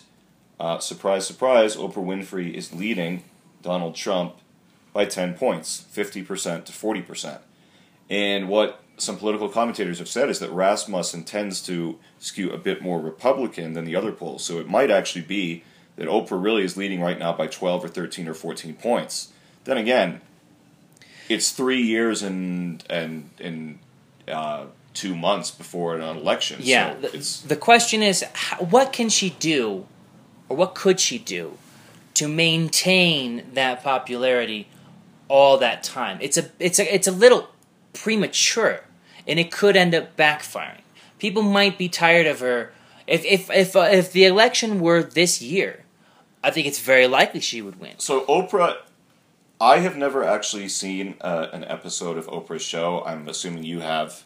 uh, 0.60 0.80
surprise, 0.80 1.28
surprise, 1.28 1.76
Oprah 1.76 1.96
Winfrey 1.96 2.54
is 2.54 2.74
leading 2.74 3.24
Donald 3.62 3.96
Trump 3.96 4.36
by 4.94 5.06
ten 5.06 5.34
points, 5.34 5.82
fifty 5.90 6.24
percent 6.24 6.66
to 6.68 6.72
forty 6.72 7.02
percent. 7.02 7.42
And 8.10 8.48
what 8.48 8.82
some 8.98 9.18
political 9.18 9.50
commentators 9.50 10.00
have 10.00 10.08
said 10.08 10.30
is 10.30 10.40
that 10.40 10.52
Rasmussen 10.52 11.26
tends 11.26 11.60
to 11.64 12.00
skew 12.20 12.52
a 12.52 12.58
bit 12.58 12.82
more 12.82 13.02
Republican 13.02 13.74
than 13.74 13.84
the 13.84 13.96
other 13.96 14.14
polls. 14.14 14.46
So 14.46 14.60
it 14.60 14.70
might 14.70 14.90
actually 14.90 15.24
be 15.24 15.64
that 15.96 16.08
Oprah 16.08 16.42
really 16.42 16.64
is 16.64 16.78
leading 16.78 17.02
right 17.02 17.18
now 17.18 17.34
by 17.34 17.48
12 17.48 17.86
or 17.86 17.88
13 17.88 18.28
or 18.28 18.34
14 18.34 18.74
points. 18.76 19.32
Then 19.64 19.78
again, 19.78 20.22
it's 21.30 21.52
three 21.52 21.82
years 21.82 22.22
and 22.22 22.84
and 22.90 23.30
and 23.40 23.80
uh, 24.28 24.66
two 24.94 25.16
months 25.16 25.52
before 25.52 25.96
an 25.96 26.02
election. 26.02 26.60
Yeah, 26.62 26.94
so 26.94 27.02
the, 27.02 27.16
it's 27.18 27.42
the 27.42 27.56
question 27.56 28.04
is, 28.04 28.24
what 28.60 28.94
can 28.94 29.10
she 29.10 29.32
do, 29.32 29.86
or 30.50 30.58
what 30.58 30.76
could 30.76 31.00
she 31.00 31.18
do, 31.18 31.58
to 32.16 32.28
maintain 32.28 33.44
that 33.54 33.84
popularity 33.84 34.68
all 35.28 35.58
that 35.58 35.84
time? 35.84 36.18
It's 36.22 36.38
a 36.38 36.52
it's 36.60 36.80
a 36.80 36.94
it's 36.94 37.08
a 37.08 37.12
little 37.12 37.50
premature, 37.94 38.82
and 39.28 39.40
it 39.40 39.52
could 39.52 39.76
end 39.76 39.96
up 39.96 40.16
backfiring. 40.16 40.82
People 41.18 41.42
might 41.42 41.78
be 41.78 41.90
tired 41.90 42.28
of 42.28 42.40
her. 42.40 42.72
If 43.08 43.26
if 43.26 43.50
if 43.50 43.76
uh, 43.76 43.90
if 43.92 44.12
the 44.12 44.26
election 44.26 44.80
were 44.80 45.02
this 45.02 45.42
year, 45.42 45.85
I 46.46 46.52
think 46.52 46.68
it's 46.68 46.80
very 46.80 47.08
likely 47.08 47.40
she 47.40 47.62
would 47.62 47.80
win. 47.80 47.94
So 47.98 48.26
Oprah, 48.28 48.78
I 49.60 49.80
have 49.80 49.96
never 49.98 50.24
actually 50.24 50.70
seen 50.70 51.16
uh, 51.22 51.48
an 51.52 51.64
episode 51.66 52.18
of 52.18 52.28
Oprah's 52.28 52.62
show. 52.62 53.04
I'm 53.06 53.28
assuming 53.28 53.64
you 53.64 53.80
have. 53.80 54.24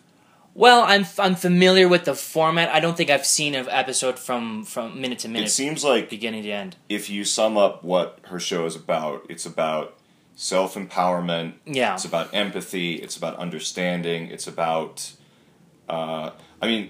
Well, 0.55 0.81
I'm 0.81 1.05
I'm 1.17 1.35
familiar 1.35 1.88
with 1.88 2.03
the 2.05 2.15
format. 2.15 2.69
I 2.69 2.79
don't 2.79 2.97
think 2.97 3.09
I've 3.09 3.25
seen 3.25 3.55
an 3.55 3.67
episode 3.69 4.19
from 4.19 4.63
from 4.65 4.99
minute 4.99 5.19
to 5.19 5.27
minute. 5.29 5.47
It 5.47 5.51
seems 5.51 5.83
like 5.83 6.09
beginning 6.09 6.43
to 6.43 6.51
end. 6.51 6.75
if 6.89 7.09
you 7.09 7.23
sum 7.23 7.57
up 7.57 7.83
what 7.83 8.19
her 8.23 8.39
show 8.39 8.65
is 8.65 8.75
about, 8.75 9.25
it's 9.29 9.45
about 9.45 9.95
self 10.35 10.75
empowerment. 10.75 11.53
Yeah. 11.65 11.93
It's 11.93 12.05
about 12.05 12.33
empathy. 12.33 12.95
It's 12.95 13.15
about 13.15 13.38
understanding. 13.38 14.27
It's 14.27 14.47
about. 14.47 15.13
Uh, 15.88 16.31
I 16.61 16.67
mean, 16.67 16.89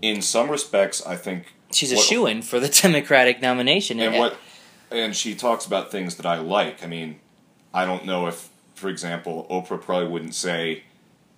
in 0.00 0.22
some 0.22 0.48
respects, 0.50 1.04
I 1.04 1.16
think 1.16 1.54
She's 1.72 1.92
a 1.92 1.96
shoe 1.96 2.26
in 2.26 2.42
for 2.42 2.60
the 2.60 2.68
Democratic 2.82 3.40
nomination. 3.42 3.98
and 4.00 4.16
what 4.16 4.36
and 4.92 5.16
she 5.16 5.34
talks 5.34 5.66
about 5.66 5.90
things 5.90 6.16
that 6.16 6.26
I 6.26 6.38
like. 6.38 6.82
I 6.82 6.86
mean, 6.86 7.20
I 7.72 7.84
don't 7.84 8.04
know 8.04 8.26
if, 8.26 8.50
for 8.74 8.88
example, 8.88 9.46
Oprah 9.50 9.80
probably 9.80 10.08
wouldn't 10.08 10.34
say 10.34 10.84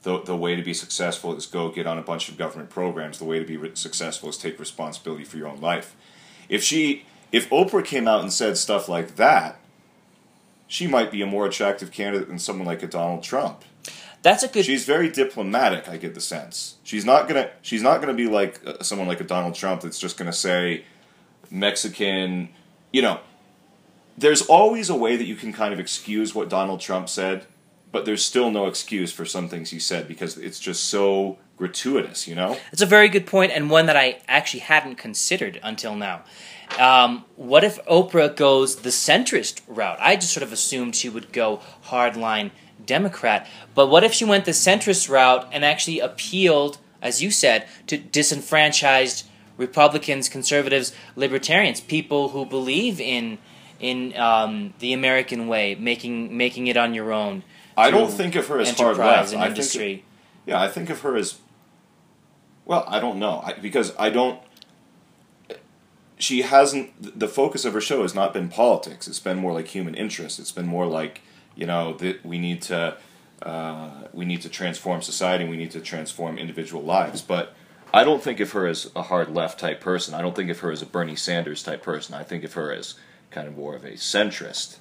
the 0.02 0.20
the 0.20 0.37
way 0.37 0.54
to 0.54 0.62
be 0.62 0.75
successful 0.75 1.34
is 1.37 1.46
go 1.46 1.70
get 1.70 1.87
on 1.87 1.99
a 1.99 2.02
bunch 2.02 2.28
of 2.28 2.37
government 2.37 2.70
programs. 2.70 3.18
The 3.18 3.25
way 3.25 3.38
to 3.38 3.44
be 3.44 3.56
re- 3.56 3.75
successful 3.75 4.28
is 4.28 4.38
take 4.38 4.58
responsibility 4.58 5.25
for 5.25 5.37
your 5.37 5.49
own 5.49 5.61
life. 5.61 5.96
If 6.49 6.62
she 6.62 7.06
if 7.32 7.50
Oprah 7.50 7.84
came 7.84 8.06
out 8.06 8.20
and 8.20 8.32
said 8.32 8.56
stuff 8.56 8.88
like 8.88 9.16
that, 9.16 9.58
she 10.66 10.87
might 10.87 11.11
be 11.11 11.23
a 11.23 11.26
more 11.26 11.46
attractive 11.46 11.90
candidate 11.90 12.28
than 12.28 12.38
someone 12.38 12.66
like 12.66 12.82
a 12.82 12.87
Donald 12.87 13.23
Trump. 13.23 13.64
That's 14.23 14.42
a 14.42 14.49
good. 14.49 14.64
She's 14.64 14.87
very 14.87 15.11
diplomatic. 15.11 15.88
I 15.88 15.96
get 15.96 16.14
the 16.14 16.20
sense 16.20 16.76
she's 16.84 17.04
not 17.04 17.26
gonna 17.26 17.50
she's 17.62 17.82
not 17.82 18.00
gonna 18.00 18.14
be 18.14 18.28
like 18.28 18.61
uh, 18.66 18.82
someone 18.82 19.08
like 19.08 19.20
a 19.20 19.25
Donald 19.25 19.54
Trump 19.54 19.80
that's 19.80 19.99
just 19.99 20.16
gonna 20.16 20.32
say 20.32 20.84
Mexican. 21.50 22.50
You 22.92 23.02
know, 23.02 23.20
there's 24.16 24.42
always 24.42 24.90
a 24.90 24.94
way 24.94 25.16
that 25.16 25.25
you 25.25 25.35
can 25.35 25.52
kind 25.52 25.73
of 25.73 25.80
excuse 25.80 26.35
what 26.35 26.49
Donald 26.49 26.80
Trump 26.80 27.09
said, 27.09 27.47
but 27.92 28.04
there's 28.04 28.25
still 28.25 28.50
no 28.50 28.66
excuse 28.66 29.12
for 29.12 29.25
some 29.25 29.49
things 29.49 29.71
he 29.71 29.78
said 29.78 30.09
because 30.09 30.37
it's 30.37 30.61
just 30.61 30.85
so 30.85 31.38
gratuitous. 31.56 32.26
You 32.26 32.35
know, 32.35 32.56
It's 32.73 32.83
a 32.83 32.87
very 32.87 33.09
good 33.09 33.26
point 33.26 33.52
and 33.52 33.71
one 33.71 33.87
that 33.87 33.97
I 33.97 34.21
actually 34.28 34.61
hadn't 34.61 34.97
considered 34.97 35.61
until 35.62 35.94
now. 35.94 36.23
Um, 36.78 37.25
what 37.37 37.62
if 37.62 37.85
Oprah 37.85 38.35
goes 38.35 38.76
the 38.76 38.88
centrist 38.90 39.61
route? 39.66 39.99
I 40.00 40.16
just 40.16 40.33
sort 40.33 40.42
of 40.42 40.52
assumed 40.52 40.97
she 40.97 41.09
would 41.09 41.33
go 41.33 41.61
hardline 41.87 42.50
Democrat, 42.85 43.47
but 43.75 43.88
what 43.88 44.02
if 44.02 44.12
she 44.12 44.25
went 44.25 44.44
the 44.44 44.50
centrist 44.50 45.09
route 45.09 45.49
and 45.52 45.64
actually 45.64 46.00
appealed, 46.00 46.78
as 47.00 47.23
you 47.23 47.30
said, 47.30 47.66
to 47.87 47.97
disenfranchised 47.97 49.26
Republicans, 49.56 50.28
conservatives, 50.28 50.92
libertarians, 51.14 51.80
people 51.80 52.30
who 52.30 52.44
believe 52.44 53.00
in 53.00 53.38
in 53.84 54.16
um, 54.16 54.72
the 54.78 54.94
American 54.94 55.46
way, 55.46 55.74
making 55.74 56.34
making 56.34 56.68
it 56.68 56.76
on 56.78 56.94
your 56.94 57.12
own. 57.12 57.42
I 57.76 57.90
don't 57.90 58.10
think 58.10 58.34
of 58.34 58.48
her 58.48 58.58
as 58.58 58.70
hard 58.78 58.96
left. 58.96 59.32
and 59.32 59.42
I 59.42 59.46
think 59.46 59.56
industry. 59.56 60.04
Yeah, 60.46 60.60
I 60.60 60.68
think 60.68 60.88
of 60.88 61.00
her 61.00 61.16
as. 61.16 61.38
Well, 62.64 62.84
I 62.88 62.98
don't 62.98 63.18
know 63.18 63.42
I, 63.44 63.52
because 63.52 63.92
I 63.98 64.08
don't. 64.08 64.40
She 66.16 66.42
hasn't. 66.42 67.18
The 67.20 67.28
focus 67.28 67.66
of 67.66 67.74
her 67.74 67.80
show 67.80 68.00
has 68.02 68.14
not 68.14 68.32
been 68.32 68.48
politics. 68.48 69.06
It's 69.06 69.20
been 69.20 69.36
more 69.36 69.52
like 69.52 69.68
human 69.68 69.94
interest. 69.94 70.38
It's 70.38 70.52
been 70.52 70.66
more 70.66 70.86
like 70.86 71.20
you 71.54 71.66
know 71.66 71.92
that 71.98 72.24
we 72.24 72.38
need 72.38 72.62
to 72.62 72.96
uh, 73.42 73.90
we 74.14 74.24
need 74.24 74.40
to 74.42 74.48
transform 74.48 75.02
society. 75.02 75.44
and 75.44 75.50
We 75.50 75.58
need 75.58 75.72
to 75.72 75.80
transform 75.80 76.38
individual 76.38 76.82
lives. 76.82 77.20
But 77.20 77.54
I 77.92 78.02
don't 78.02 78.22
think 78.22 78.40
of 78.40 78.52
her 78.52 78.66
as 78.66 78.90
a 78.96 79.02
hard 79.02 79.28
left 79.28 79.60
type 79.60 79.82
person. 79.82 80.14
I 80.14 80.22
don't 80.22 80.34
think 80.34 80.48
of 80.48 80.60
her 80.60 80.72
as 80.72 80.80
a 80.80 80.86
Bernie 80.86 81.16
Sanders 81.16 81.62
type 81.62 81.82
person. 81.82 82.14
I 82.14 82.22
think 82.22 82.44
of 82.44 82.54
her 82.54 82.72
as 82.72 82.94
kind 83.34 83.48
of 83.48 83.56
more 83.56 83.74
of 83.74 83.84
a 83.84 83.92
centrist. 83.92 84.76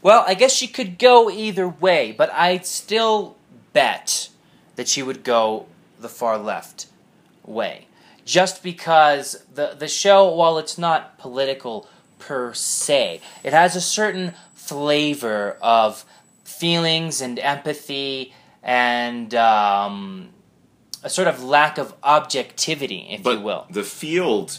Well, 0.00 0.24
I 0.26 0.34
guess 0.34 0.52
she 0.52 0.68
could 0.68 0.98
go 0.98 1.28
either 1.28 1.68
way, 1.68 2.12
but 2.12 2.32
I'd 2.32 2.64
still 2.64 3.36
bet 3.72 4.28
that 4.76 4.88
she 4.88 5.02
would 5.02 5.24
go 5.24 5.66
the 5.98 6.08
far 6.08 6.38
left 6.38 6.86
way. 7.44 7.86
Just 8.24 8.62
because 8.62 9.44
the, 9.52 9.74
the 9.78 9.88
show, 9.88 10.28
while 10.32 10.58
it's 10.58 10.78
not 10.78 11.18
political 11.18 11.88
per 12.18 12.54
se, 12.54 13.20
it 13.42 13.52
has 13.52 13.74
a 13.74 13.80
certain 13.80 14.34
flavor 14.54 15.56
of 15.60 16.04
feelings 16.44 17.20
and 17.20 17.38
empathy 17.38 18.32
and 18.62 19.34
um, 19.34 20.30
a 21.02 21.10
sort 21.10 21.28
of 21.28 21.42
lack 21.42 21.78
of 21.78 21.94
objectivity, 22.02 23.06
if 23.10 23.22
but 23.22 23.38
you 23.38 23.44
will. 23.44 23.66
the 23.70 23.84
field 23.84 24.58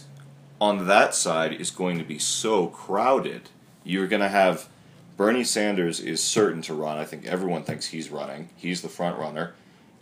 on 0.59 0.87
that 0.87 1.13
side 1.13 1.53
is 1.53 1.71
going 1.71 1.97
to 1.99 2.03
be 2.03 2.19
so 2.19 2.67
crowded. 2.67 3.49
You're 3.83 4.07
going 4.07 4.21
to 4.21 4.29
have 4.29 4.67
Bernie 5.15 5.43
Sanders 5.43 5.99
is 5.99 6.21
certain 6.23 6.61
to 6.63 6.73
run. 6.73 6.97
I 6.97 7.05
think 7.05 7.25
everyone 7.25 7.63
thinks 7.63 7.87
he's 7.87 8.09
running. 8.09 8.49
He's 8.55 8.81
the 8.81 8.89
front 8.89 9.17
runner. 9.17 9.53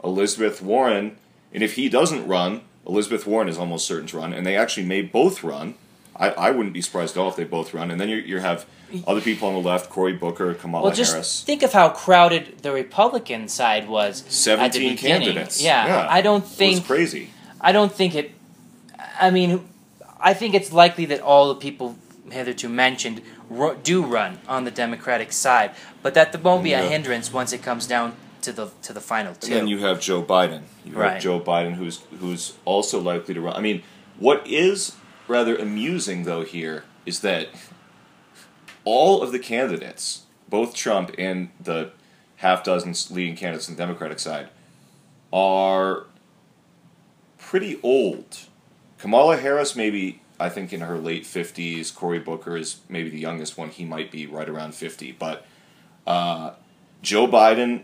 Elizabeth 0.03 0.62
Warren, 0.62 1.17
and 1.53 1.63
if 1.63 1.75
he 1.75 1.89
doesn't 1.89 2.27
run, 2.27 2.62
Elizabeth 2.88 3.25
Warren 3.25 3.47
is 3.50 3.57
almost 3.57 3.88
certain 3.88 4.07
to 4.07 4.17
run, 4.17 4.33
and 4.33 4.45
they 4.45 4.55
actually 4.55 4.85
may 4.85 5.01
both 5.01 5.43
run. 5.43 5.75
I, 6.15 6.29
I 6.31 6.51
wouldn't 6.51 6.74
be 6.74 6.81
surprised 6.81 7.17
at 7.17 7.21
all 7.21 7.29
if 7.29 7.35
they 7.35 7.43
both 7.43 7.74
run. 7.74 7.91
And 7.91 8.00
then 8.00 8.07
you 8.09 8.17
you 8.17 8.39
have 8.39 8.65
other 9.07 9.19
people 9.21 9.47
on 9.47 9.53
the 9.55 9.59
left: 9.59 9.89
Cory 9.89 10.13
Booker, 10.13 10.53
Kamala 10.53 10.85
Well, 10.85 10.93
just 10.95 11.12
Harris. 11.13 11.43
think 11.43 11.63
of 11.63 11.74
how 11.74 11.89
crowded 11.89 12.59
the 12.62 12.71
Republican 12.71 13.47
side 13.47 13.89
was. 13.89 14.21
at 14.21 14.25
the 14.27 14.31
Seventeen 14.31 14.97
candidates. 14.97 15.62
Yeah, 15.62 16.07
I 16.09 16.21
don't 16.21 16.43
it 16.43 16.47
think 16.47 16.79
was 16.79 16.88
crazy. 16.88 17.29
I 17.59 17.71
don't 17.71 17.91
think 17.91 18.15
it. 18.15 18.31
I 19.19 19.29
mean, 19.31 19.67
I 20.19 20.34
think 20.34 20.55
it's 20.55 20.72
likely 20.72 21.05
that 21.05 21.22
all 21.22 21.50
the 21.50 21.55
people 21.55 21.98
hitherto 22.31 22.69
mentioned 22.69 23.22
ru- 23.50 23.77
do 23.84 24.03
run 24.03 24.39
on 24.48 24.63
the 24.63 24.72
Democratic 24.72 25.31
side, 25.31 25.72
but 26.01 26.13
that 26.13 26.31
there 26.31 26.41
won't 26.41 26.63
be 26.63 26.74
a 26.74 26.81
hindrance 26.81 27.31
once 27.31 27.53
it 27.53 27.62
comes 27.62 27.86
down 27.88 28.15
to 28.41 28.51
the 28.51 28.69
to 28.84 28.93
the 28.93 29.01
final 29.01 29.34
two. 29.34 29.48
And 29.48 29.62
then 29.62 29.67
you 29.67 29.79
have 29.79 30.00
Joe 30.00 30.24
Biden. 30.24 30.62
You 30.84 30.93
have 30.93 31.01
Right. 31.01 31.22
Joe 31.22 31.39
Biden, 31.39 31.74
who's 31.75 32.01
who's 32.19 32.53
also 32.63 33.00
likely 33.00 33.34
to 33.34 33.41
run. 33.41 33.55
I 33.55 33.62
mean, 33.62 33.84
what 34.17 34.45
is 34.48 34.95
rather 35.27 35.55
amusing 35.55 36.24
though 36.24 36.43
here 36.43 36.84
is 37.05 37.22
that 37.22 37.50
all 38.84 39.22
of 39.22 39.31
the 39.31 39.39
candidates, 39.39 40.24
both 40.48 40.75
Trump 40.75 41.12
and 41.17 41.50
the 41.60 41.91
half 42.38 42.63
dozen 42.63 42.93
leading 43.15 43.36
candidates 43.36 43.67
on 43.67 43.75
the 43.75 43.81
Democratic 43.81 44.19
side, 44.19 44.50
are 45.34 46.05
pretty 47.38 47.79
old. 47.81 48.39
Kamala 48.97 49.37
Harris, 49.37 49.75
maybe 49.75 50.21
I 50.39 50.49
think 50.49 50.73
in 50.73 50.81
her 50.81 50.97
late 50.97 51.25
fifties. 51.25 51.91
Cory 51.91 52.19
Booker 52.19 52.57
is 52.57 52.77
maybe 52.89 53.09
the 53.09 53.19
youngest 53.19 53.57
one. 53.57 53.69
He 53.69 53.85
might 53.85 54.11
be 54.11 54.25
right 54.25 54.49
around 54.49 54.75
fifty. 54.75 55.11
But 55.11 55.45
uh, 56.07 56.51
Joe 57.01 57.27
Biden, 57.27 57.83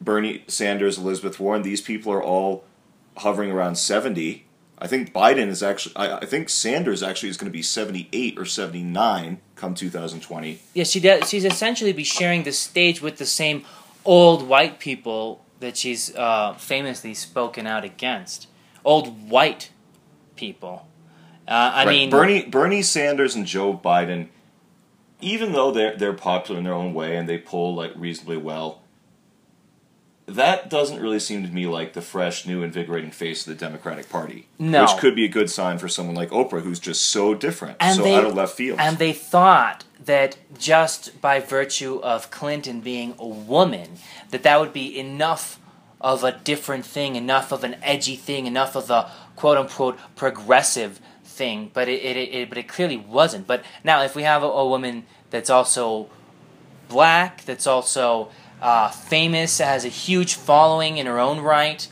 Bernie 0.00 0.44
Sanders, 0.46 0.98
Elizabeth 0.98 1.40
Warren, 1.40 1.62
these 1.62 1.80
people 1.80 2.12
are 2.12 2.22
all 2.22 2.64
hovering 3.18 3.50
around 3.50 3.76
seventy. 3.76 4.44
I 4.80 4.86
think 4.86 5.12
Biden 5.12 5.48
is 5.48 5.62
actually. 5.62 5.96
I, 5.96 6.18
I 6.18 6.24
think 6.24 6.48
Sanders 6.48 7.02
actually 7.02 7.30
is 7.30 7.36
going 7.36 7.50
to 7.50 7.56
be 7.56 7.62
seventy 7.62 8.08
eight 8.12 8.38
or 8.38 8.44
seventy 8.44 8.82
nine 8.84 9.40
come 9.56 9.74
two 9.74 9.90
thousand 9.90 10.20
twenty. 10.22 10.60
Yeah, 10.74 10.84
she 10.84 11.00
does. 11.00 11.28
She's 11.28 11.44
essentially 11.44 11.92
be 11.92 12.04
sharing 12.04 12.44
the 12.44 12.52
stage 12.52 13.02
with 13.02 13.18
the 13.18 13.26
same 13.26 13.64
old 14.04 14.46
white 14.46 14.78
people 14.78 15.44
that 15.60 15.76
she's 15.76 16.14
uh, 16.14 16.54
famously 16.54 17.14
spoken 17.14 17.66
out 17.66 17.84
against. 17.84 18.46
Old 18.84 19.28
white 19.28 19.70
people. 20.38 20.86
Uh, 21.46 21.50
I 21.74 21.84
right. 21.84 21.88
mean, 21.88 22.10
Bernie 22.10 22.44
Bernie 22.44 22.82
Sanders 22.82 23.34
and 23.34 23.44
Joe 23.46 23.74
Biden, 23.82 24.28
even 25.20 25.52
though 25.52 25.70
they're 25.70 25.96
they're 25.96 26.12
popular 26.14 26.58
in 26.58 26.64
their 26.64 26.74
own 26.74 26.94
way 26.94 27.16
and 27.16 27.28
they 27.28 27.38
poll 27.38 27.74
like 27.74 27.92
reasonably 27.96 28.36
well, 28.36 28.82
that 30.26 30.68
doesn't 30.68 31.00
really 31.00 31.18
seem 31.18 31.42
to 31.42 31.48
me 31.50 31.66
like 31.66 31.94
the 31.94 32.02
fresh, 32.02 32.46
new, 32.46 32.62
invigorating 32.62 33.10
face 33.10 33.46
of 33.46 33.54
the 33.56 33.58
Democratic 33.58 34.10
Party. 34.10 34.46
No. 34.58 34.82
which 34.82 34.96
could 34.98 35.16
be 35.16 35.24
a 35.24 35.28
good 35.28 35.50
sign 35.50 35.78
for 35.78 35.88
someone 35.88 36.14
like 36.14 36.28
Oprah, 36.30 36.60
who's 36.62 36.78
just 36.78 37.06
so 37.06 37.34
different, 37.34 37.78
And 37.80 37.96
so 37.96 38.02
they- 38.02 38.14
out 38.14 38.24
of 38.24 38.34
left 38.34 38.54
field. 38.54 38.78
And 38.78 38.98
they 38.98 39.14
thought 39.14 39.84
that 40.04 40.36
just 40.58 41.20
by 41.22 41.40
virtue 41.40 41.98
of 42.02 42.30
Clinton 42.30 42.80
being 42.80 43.14
a 43.18 43.26
woman, 43.26 43.98
that 44.30 44.42
that 44.42 44.60
would 44.60 44.74
be 44.74 44.98
enough 44.98 45.58
of 46.00 46.22
a 46.22 46.32
different 46.32 46.84
thing, 46.84 47.16
enough 47.16 47.50
of 47.50 47.64
an 47.64 47.76
edgy 47.82 48.14
thing, 48.14 48.46
enough 48.46 48.76
of 48.76 48.90
a 48.90 49.10
quote 49.38 49.56
unquote 49.58 49.96
progressive 50.16 51.00
thing. 51.24 51.70
But 51.72 51.88
it, 51.88 52.02
it, 52.02 52.16
it 52.16 52.48
but 52.48 52.58
it 52.58 52.68
clearly 52.68 52.96
wasn't. 52.96 53.46
But 53.46 53.62
now, 53.84 54.02
if 54.02 54.14
we 54.16 54.22
have 54.24 54.42
a, 54.42 54.46
a 54.46 54.68
woman 54.68 55.04
that's 55.30 55.50
also 55.50 56.08
black, 56.88 57.44
that's 57.44 57.66
also 57.66 58.30
uh, 58.60 58.90
famous, 58.90 59.58
has 59.58 59.84
a 59.84 59.88
huge 60.06 60.34
following 60.34 60.98
in 60.98 61.06
her 61.06 61.18
own 61.18 61.40
right. 61.40 61.88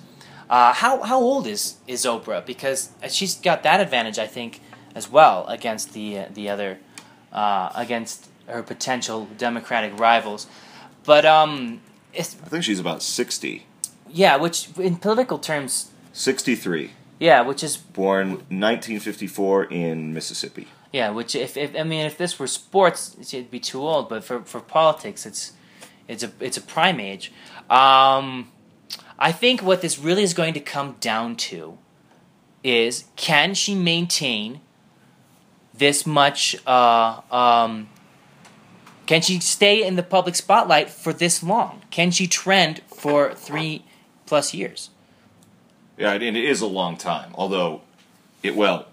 Uh, 0.50 0.72
how 0.72 1.02
how 1.02 1.20
old 1.20 1.46
is 1.46 1.76
is 1.86 2.04
Oprah? 2.04 2.44
Because 2.44 2.90
she's 3.08 3.34
got 3.36 3.62
that 3.62 3.80
advantage, 3.80 4.18
I 4.18 4.26
think, 4.26 4.60
as 4.94 5.10
well 5.10 5.46
against 5.46 5.92
the 5.92 6.18
uh, 6.18 6.24
the 6.32 6.48
other 6.48 6.78
uh, 7.32 7.70
against 7.74 8.28
her 8.46 8.62
potential 8.62 9.28
Democratic 9.38 9.98
rivals. 9.98 10.46
But 11.04 11.24
um, 11.24 11.80
it's, 12.12 12.36
I 12.44 12.48
think 12.48 12.64
she's 12.64 12.80
about 12.80 13.02
60. 13.02 13.66
yeah, 14.08 14.36
which 14.36 14.68
in 14.78 14.96
political 14.96 15.38
terms, 15.38 15.90
63. 16.12 16.90
Yeah, 17.18 17.40
which 17.42 17.62
is 17.62 17.76
Born 17.76 18.30
1954 18.30 19.64
in 19.64 20.12
Mississippi. 20.12 20.68
yeah, 20.92 21.10
which 21.10 21.34
if, 21.34 21.56
if 21.56 21.74
I 21.76 21.82
mean 21.82 22.06
if 22.06 22.18
this 22.18 22.38
were 22.38 22.46
sports, 22.46 23.16
it'd 23.18 23.50
be 23.50 23.60
too 23.60 23.80
old. 23.80 24.08
But 24.08 24.24
for, 24.24 24.42
for 24.42 24.60
politics, 24.60 25.26
it's 25.26 25.52
it's 26.08 26.22
a 26.22 26.30
it's 26.40 26.56
a 26.56 26.62
prime 26.62 27.00
age. 27.00 27.32
Um, 27.68 28.50
I 29.18 29.32
think 29.32 29.62
what 29.62 29.80
this 29.80 29.98
really 29.98 30.22
is 30.22 30.34
going 30.34 30.54
to 30.54 30.60
come 30.60 30.96
down 31.00 31.36
to 31.36 31.78
is 32.62 33.04
can 33.16 33.54
she 33.54 33.74
maintain 33.74 34.60
this 35.72 36.06
much? 36.06 36.56
Uh, 36.66 37.20
um, 37.30 37.88
can 39.06 39.22
she 39.22 39.38
stay 39.40 39.86
in 39.86 39.94
the 39.96 40.02
public 40.02 40.34
spotlight 40.34 40.90
for 40.90 41.12
this 41.12 41.42
long? 41.42 41.82
Can 41.90 42.10
she 42.10 42.26
trend 42.26 42.82
for 42.88 43.34
three 43.34 43.84
plus 44.26 44.52
years? 44.52 44.90
Yeah, 45.96 46.12
and 46.12 46.22
it 46.22 46.36
is 46.36 46.60
a 46.60 46.66
long 46.66 46.96
time. 46.96 47.32
Although, 47.34 47.82
it 48.42 48.54
well, 48.54 48.86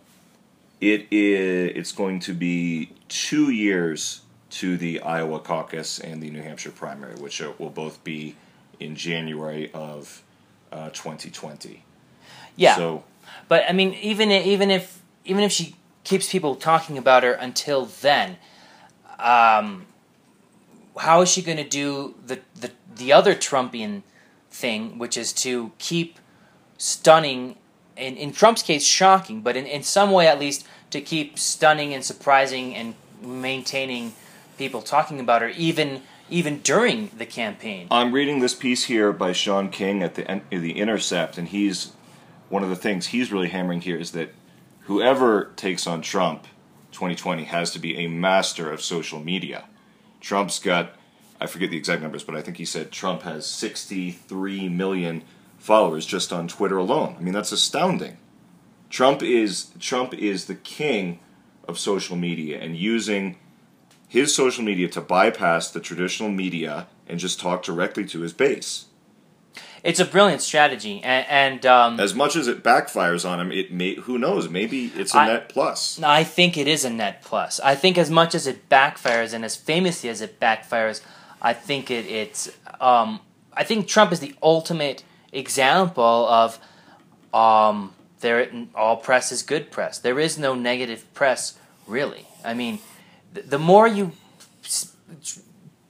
it 0.79 1.07
is. 1.11 1.71
It's 1.75 1.91
going 1.91 2.19
to 2.21 2.33
be 2.33 2.91
two 3.09 3.51
years 3.51 4.21
to 4.51 4.77
the 4.77 5.01
Iowa 5.01 5.39
caucus 5.39 5.99
and 5.99 6.21
the 6.21 6.29
New 6.29 6.41
Hampshire 6.41 6.71
primary, 6.71 7.15
which 7.15 7.41
are, 7.41 7.53
will 7.57 7.71
both 7.71 8.03
be 8.03 8.35
in 8.79 8.95
January 8.95 9.71
of 9.73 10.21
uh, 10.71 10.89
2020. 10.89 11.83
Yeah, 12.55 12.75
So 12.75 13.03
But 13.47 13.63
I 13.67 13.73
mean, 13.73 13.93
even 13.95 14.31
even 14.31 14.69
if 14.69 15.01
even 15.25 15.43
if 15.43 15.51
she 15.51 15.75
keeps 16.03 16.31
people 16.31 16.55
talking 16.55 16.97
about 16.97 17.23
her 17.23 17.33
until 17.33 17.85
then, 17.85 18.37
um, 19.19 19.87
how 20.97 21.21
is 21.21 21.29
she 21.29 21.41
going 21.41 21.57
to 21.57 21.67
do 21.67 22.15
the, 22.25 22.39
the 22.59 22.71
the 22.95 23.11
other 23.11 23.33
Trumpian 23.33 24.03
thing, 24.51 24.99
which 24.99 25.17
is 25.17 25.33
to 25.33 25.71
keep 25.79 26.19
stunning, 26.77 27.55
in 27.95 28.17
in 28.17 28.31
Trump's 28.31 28.63
case, 28.63 28.83
shocking, 28.83 29.41
but 29.41 29.55
in 29.55 29.65
in 29.65 29.83
some 29.83 30.11
way 30.11 30.27
at 30.27 30.39
least 30.39 30.65
to 30.91 31.01
keep 31.01 31.39
stunning 31.39 31.93
and 31.93 32.03
surprising 32.03 32.75
and 32.75 32.95
maintaining 33.21 34.13
people 34.57 34.81
talking 34.81 35.19
about 35.19 35.41
her 35.41 35.49
even 35.49 36.01
even 36.29 36.59
during 36.59 37.09
the 37.17 37.25
campaign. 37.25 37.87
I'm 37.91 38.11
reading 38.11 38.39
this 38.39 38.55
piece 38.55 38.85
here 38.85 39.11
by 39.11 39.33
Shaun 39.33 39.69
King 39.69 40.03
at 40.03 40.15
the 40.15 40.29
at 40.29 40.49
the 40.49 40.79
Intercept, 40.79 41.37
and 41.37 41.47
he's 41.47 41.93
one 42.49 42.63
of 42.63 42.69
the 42.69 42.75
things 42.75 43.07
he's 43.07 43.31
really 43.31 43.49
hammering 43.49 43.81
here 43.81 43.97
is 43.97 44.11
that 44.11 44.33
whoever 44.81 45.51
takes 45.55 45.87
on 45.87 46.01
Trump, 46.01 46.43
2020 46.91 47.45
has 47.45 47.71
to 47.71 47.79
be 47.79 47.97
a 47.97 48.07
master 48.07 48.71
of 48.71 48.81
social 48.81 49.19
media. 49.19 49.65
Trump's 50.21 50.59
got 50.59 50.95
I 51.41 51.45
forget 51.45 51.71
the 51.71 51.77
exact 51.77 52.01
numbers, 52.01 52.23
but 52.23 52.35
I 52.35 52.41
think 52.41 52.57
he 52.57 52.65
said 52.65 52.91
Trump 52.91 53.23
has 53.23 53.45
63 53.45 54.69
million 54.69 55.23
followers 55.63 56.05
just 56.05 56.33
on 56.33 56.47
Twitter 56.47 56.77
alone. 56.77 57.15
I 57.17 57.21
mean 57.21 57.33
that's 57.33 57.53
astounding. 57.53 58.17
Trump 58.89 59.23
is 59.23 59.71
Trump 59.79 60.13
is 60.13 60.45
the 60.45 60.55
king 60.55 61.19
of 61.67 61.79
social 61.79 62.17
media 62.17 62.59
and 62.59 62.75
using 62.75 63.37
his 64.09 64.35
social 64.35 64.63
media 64.63 64.89
to 64.89 64.99
bypass 64.99 65.71
the 65.71 65.79
traditional 65.79 66.29
media 66.29 66.87
and 67.07 67.17
just 67.17 67.39
talk 67.39 67.63
directly 67.63 68.05
to 68.05 68.19
his 68.19 68.33
base. 68.33 68.85
It's 69.83 69.99
a 69.99 70.05
brilliant 70.05 70.41
strategy, 70.41 71.01
and, 71.03 71.25
and 71.29 71.65
um, 71.65 71.99
As 71.99 72.13
much 72.13 72.35
as 72.35 72.47
it 72.47 72.63
backfires 72.63 73.29
on 73.29 73.39
him, 73.39 73.51
it 73.51 73.71
may 73.71 73.95
who 73.95 74.17
knows, 74.17 74.49
maybe 74.49 74.91
it's 74.95 75.13
a 75.15 75.19
I- 75.19 75.27
net 75.27 75.49
plus. 75.49 76.01
I 76.01 76.23
think 76.25 76.57
it 76.57 76.67
is 76.67 76.83
a 76.85 76.89
net 76.89 77.21
plus. 77.21 77.59
I 77.61 77.75
think 77.75 77.97
as 77.97 78.09
much 78.09 78.35
as 78.35 78.47
it 78.47 78.69
backfires 78.69 79.33
and 79.33 79.43
as 79.45 79.55
famously 79.55 80.09
as 80.09 80.21
it 80.21 80.39
backfires, 80.39 81.01
I 81.41 81.53
think 81.53 81.89
it, 81.89 82.05
it's. 82.05 82.49
Um, 82.81 83.21
I 83.53 83.63
think 83.63 83.87
Trump 83.87 84.11
is 84.11 84.19
the 84.19 84.35
ultimate 84.41 85.03
example 85.33 86.03
of 86.03 86.59
um, 87.33 87.93
there. 88.19 88.49
All 88.75 88.97
press 88.97 89.31
is 89.31 89.41
good 89.41 89.71
press. 89.71 89.99
There 89.99 90.19
is 90.19 90.37
no 90.37 90.55
negative 90.55 91.11
press, 91.13 91.57
really. 91.87 92.25
I 92.45 92.53
mean, 92.53 92.79
the, 93.33 93.59
more 93.59 93.87
you, 93.87 94.11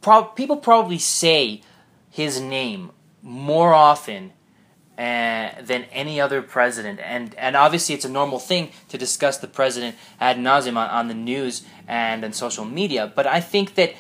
pro- 0.01 0.23
people 0.23 0.58
probably 0.58 0.97
say 0.97 1.62
his 2.10 2.39
name 2.39 2.91
more 3.21 3.73
often 3.73 4.34
uh, 4.97 5.49
than 5.62 5.86
any 5.91 6.21
other 6.21 6.41
president, 6.41 6.99
and 6.99 7.34
and 7.36 7.56
obviously 7.56 7.95
it's 7.95 8.06
a 8.06 8.10
normal 8.10 8.38
thing 8.38 8.69
to 8.89 8.97
discuss 8.97 9.38
the 9.39 9.47
president 9.47 9.95
ad 10.19 10.38
nauseum 10.38 10.77
on, 10.77 10.89
on 10.89 11.08
the 11.08 11.15
news 11.15 11.63
and 11.88 12.23
on 12.23 12.32
social 12.32 12.65
media. 12.65 13.12
But 13.13 13.25
I 13.25 13.39
think 13.39 13.75
that 13.75 13.95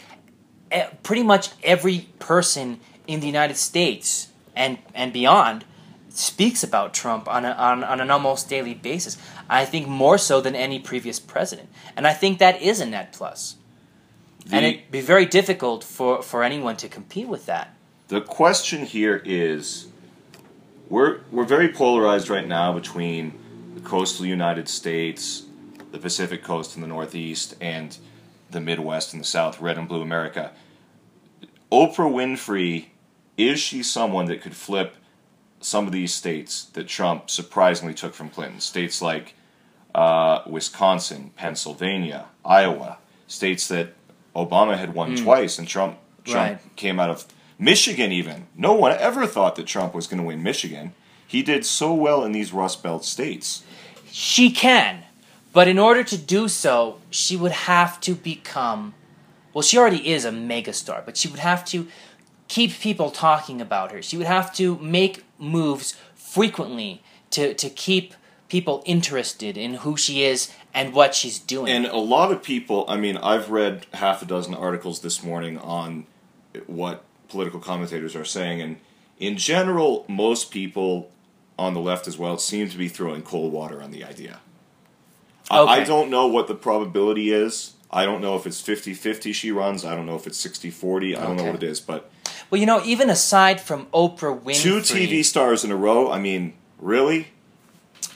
eh, 0.69 0.87
pretty 1.01 1.23
much 1.23 1.49
every 1.63 2.09
person 2.19 2.79
in 3.07 3.21
the 3.21 3.25
United 3.25 3.57
States 3.57 4.27
and 4.55 4.77
and 4.93 5.13
beyond 5.13 5.65
speaks 6.09 6.63
about 6.63 6.93
Trump 6.93 7.27
on, 7.27 7.43
a, 7.45 7.51
on 7.51 7.83
on 7.83 7.99
an 7.99 8.11
almost 8.11 8.49
daily 8.49 8.73
basis. 8.73 9.17
I 9.49 9.65
think 9.65 9.87
more 9.87 10.17
so 10.17 10.41
than 10.41 10.55
any 10.55 10.79
previous 10.79 11.19
president, 11.19 11.69
and 11.95 12.05
I 12.07 12.13
think 12.13 12.39
that 12.39 12.61
is 12.61 12.79
a 12.79 12.85
net 12.85 13.13
plus. 13.13 13.55
and 14.51 14.65
it'd 14.65 14.91
be 14.91 15.01
very 15.01 15.25
difficult 15.25 15.83
for, 15.83 16.21
for 16.21 16.43
anyone 16.43 16.75
to 16.77 16.87
compete 16.89 17.27
with 17.27 17.45
that. 17.45 17.75
The 18.09 18.21
question 18.21 18.85
here 18.85 19.21
is 19.25 19.87
we're 20.89 21.21
we're 21.31 21.45
very 21.45 21.69
polarized 21.69 22.29
right 22.29 22.47
now 22.47 22.73
between 22.73 23.33
the 23.75 23.81
coastal 23.81 24.25
United 24.25 24.67
States, 24.69 25.43
the 25.91 25.97
Pacific 25.97 26.43
coast 26.43 26.75
and 26.75 26.83
the 26.83 26.87
Northeast, 26.87 27.55
and 27.59 27.97
the 28.51 28.59
Midwest 28.61 29.13
and 29.13 29.21
the 29.21 29.25
South, 29.27 29.59
red 29.59 29.77
and 29.77 29.87
blue 29.87 30.01
America. 30.01 30.51
Oprah 31.71 32.11
Winfrey, 32.11 32.85
is 33.37 33.59
she 33.59 33.83
someone 33.83 34.25
that 34.25 34.41
could 34.41 34.55
flip 34.55 34.95
some 35.59 35.85
of 35.87 35.93
these 35.93 36.13
states 36.13 36.65
that 36.73 36.87
Trump 36.87 37.29
surprisingly 37.29 37.93
took 37.93 38.13
from 38.13 38.29
Clinton? 38.29 38.59
States 38.59 39.01
like 39.01 39.35
uh, 39.95 40.41
Wisconsin, 40.47 41.31
Pennsylvania, 41.35 42.25
Iowa, 42.45 42.97
states 43.27 43.67
that 43.67 43.93
Obama 44.35 44.77
had 44.77 44.93
won 44.93 45.15
twice 45.15 45.57
and 45.59 45.67
Trump 45.67 45.97
Trump 46.25 46.51
Right. 46.61 46.75
came 46.75 46.99
out 46.99 47.09
of 47.09 47.25
Michigan 47.59 48.11
even. 48.11 48.47
No 48.55 48.73
one 48.73 48.93
ever 48.93 49.27
thought 49.27 49.55
that 49.57 49.67
Trump 49.67 49.93
was 49.93 50.07
going 50.07 50.19
to 50.19 50.23
win 50.25 50.41
Michigan. 50.41 50.93
He 51.27 51.43
did 51.43 51.65
so 51.65 51.93
well 51.93 52.23
in 52.23 52.31
these 52.31 52.53
Rust 52.53 52.81
Belt 52.81 53.03
states. 53.05 53.63
She 54.11 54.49
can, 54.51 55.03
but 55.51 55.67
in 55.67 55.77
order 55.79 56.03
to 56.03 56.17
do 56.17 56.47
so, 56.47 56.99
she 57.09 57.35
would 57.35 57.51
have 57.51 57.99
to 58.01 58.15
become. 58.15 58.93
Well, 59.53 59.61
she 59.63 59.77
already 59.77 60.07
is 60.09 60.25
a 60.25 60.31
megastar, 60.31 61.03
but 61.05 61.17
she 61.17 61.27
would 61.27 61.39
have 61.39 61.63
to 61.65 61.87
keep 62.47 62.71
people 62.79 63.09
talking 63.09 63.61
about 63.61 63.91
her. 63.91 64.01
She 64.01 64.17
would 64.17 64.27
have 64.27 64.53
to 64.55 64.77
make 64.79 65.23
moves 65.37 65.95
frequently 66.15 67.01
to, 67.31 67.53
to 67.53 67.69
keep 67.69 68.13
people 68.49 68.83
interested 68.85 69.57
in 69.57 69.75
who 69.75 69.97
she 69.97 70.23
is 70.23 70.51
and 70.73 70.93
what 70.93 71.15
she's 71.15 71.39
doing. 71.39 71.71
And 71.71 71.85
a 71.85 71.97
lot 71.97 72.31
of 72.31 72.43
people, 72.43 72.85
I 72.87 72.97
mean, 72.97 73.17
I've 73.17 73.49
read 73.49 73.85
half 73.93 74.21
a 74.21 74.25
dozen 74.25 74.53
articles 74.53 75.01
this 75.01 75.23
morning 75.23 75.57
on 75.57 76.05
what 76.67 77.03
political 77.29 77.59
commentators 77.59 78.15
are 78.15 78.25
saying, 78.25 78.61
and 78.61 78.77
in 79.19 79.37
general, 79.37 80.05
most 80.07 80.51
people 80.51 81.09
on 81.57 81.73
the 81.73 81.79
left 81.79 82.07
as 82.07 82.17
well 82.17 82.37
seem 82.37 82.69
to 82.69 82.77
be 82.77 82.87
throwing 82.87 83.21
cold 83.23 83.51
water 83.53 83.81
on 83.81 83.91
the 83.91 84.03
idea. 84.03 84.39
I- 85.49 85.59
I 85.63 85.83
don't 85.83 86.09
know 86.09 86.27
what 86.27 86.47
the 86.47 86.55
probability 86.55 87.31
is. 87.31 87.73
I 87.91 88.05
don't 88.05 88.21
know 88.21 88.35
if 88.35 88.47
it's 88.47 88.59
50 88.59 88.93
50 88.93 89.33
she 89.33 89.51
runs. 89.51 89.85
I 89.85 89.95
don't 89.95 90.05
know 90.07 90.15
if 90.15 90.25
it's 90.25 90.37
60 90.39 90.71
40. 90.71 91.15
I 91.15 91.25
don't 91.25 91.35
know 91.37 91.43
what 91.45 91.55
it 91.55 91.63
is. 91.63 91.79
But 91.79 92.09
Well, 92.53 92.59
you 92.59 92.67
know, 92.67 92.83
even 92.85 93.09
aside 93.09 93.59
from 93.59 93.87
Oprah 93.87 94.39
Winfrey, 94.39 94.61
two 94.61 94.77
TV 94.77 95.25
stars 95.25 95.63
in 95.63 95.71
a 95.71 95.75
row, 95.75 96.11
I 96.11 96.19
mean, 96.19 96.53
really? 96.77 97.29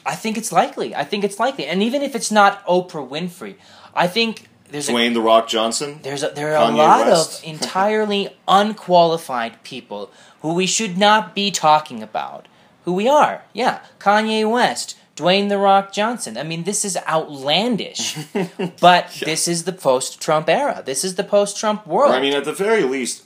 I 0.06 0.13
think 0.13 0.38
it's 0.38 0.52
likely. 0.52 0.93
I 0.93 1.06
think 1.06 1.23
it's 1.23 1.39
likely, 1.39 1.65
and 1.65 1.82
even 1.82 2.04
if 2.04 2.13
it's 2.13 2.30
not 2.30 2.63
Oprah 2.67 3.10
Winfrey, 3.10 3.56
I 3.95 4.06
think 4.06 4.47
there's 4.69 4.89
a 4.89 4.91
Dwayne 4.91 5.15
The 5.15 5.21
Rock 5.21 5.47
Johnson? 5.47 6.02
There's 6.04 6.21
a, 6.21 6.30
there 6.30 6.56
are 6.56 6.69
Kanye 6.69 6.73
a 6.73 6.78
lot 6.78 7.08
West. 7.08 7.41
of 7.41 7.50
entirely 7.50 8.30
unqualified 8.47 9.63
people 9.63 10.12
who 10.41 10.54
we 10.54 10.67
should 10.67 11.00
not 11.00 11.34
be 11.34 11.50
talking 11.50 12.04
about. 12.04 12.47
Who 12.86 12.93
we 12.93 13.08
are, 13.08 13.43
yeah, 13.54 13.80
Kanye 13.97 14.47
West, 14.47 15.00
Dwayne 15.15 15.50
the 15.50 15.58
Rock 15.58 15.91
Johnson. 15.91 16.38
I 16.38 16.43
mean, 16.43 16.63
this 16.63 16.86
is 16.86 16.95
outlandish, 17.08 18.15
but 18.80 19.19
this 19.26 19.47
is 19.47 19.63
the 19.63 19.73
post-Trump 19.73 20.47
era. 20.47 20.84
This 20.86 21.04
is 21.04 21.15
the 21.15 21.23
post-Trump 21.23 21.88
world. 21.88 22.13
I 22.13 22.21
mean, 22.21 22.34
at 22.34 22.45
the 22.45 22.54
very 22.54 22.84
least, 22.84 23.23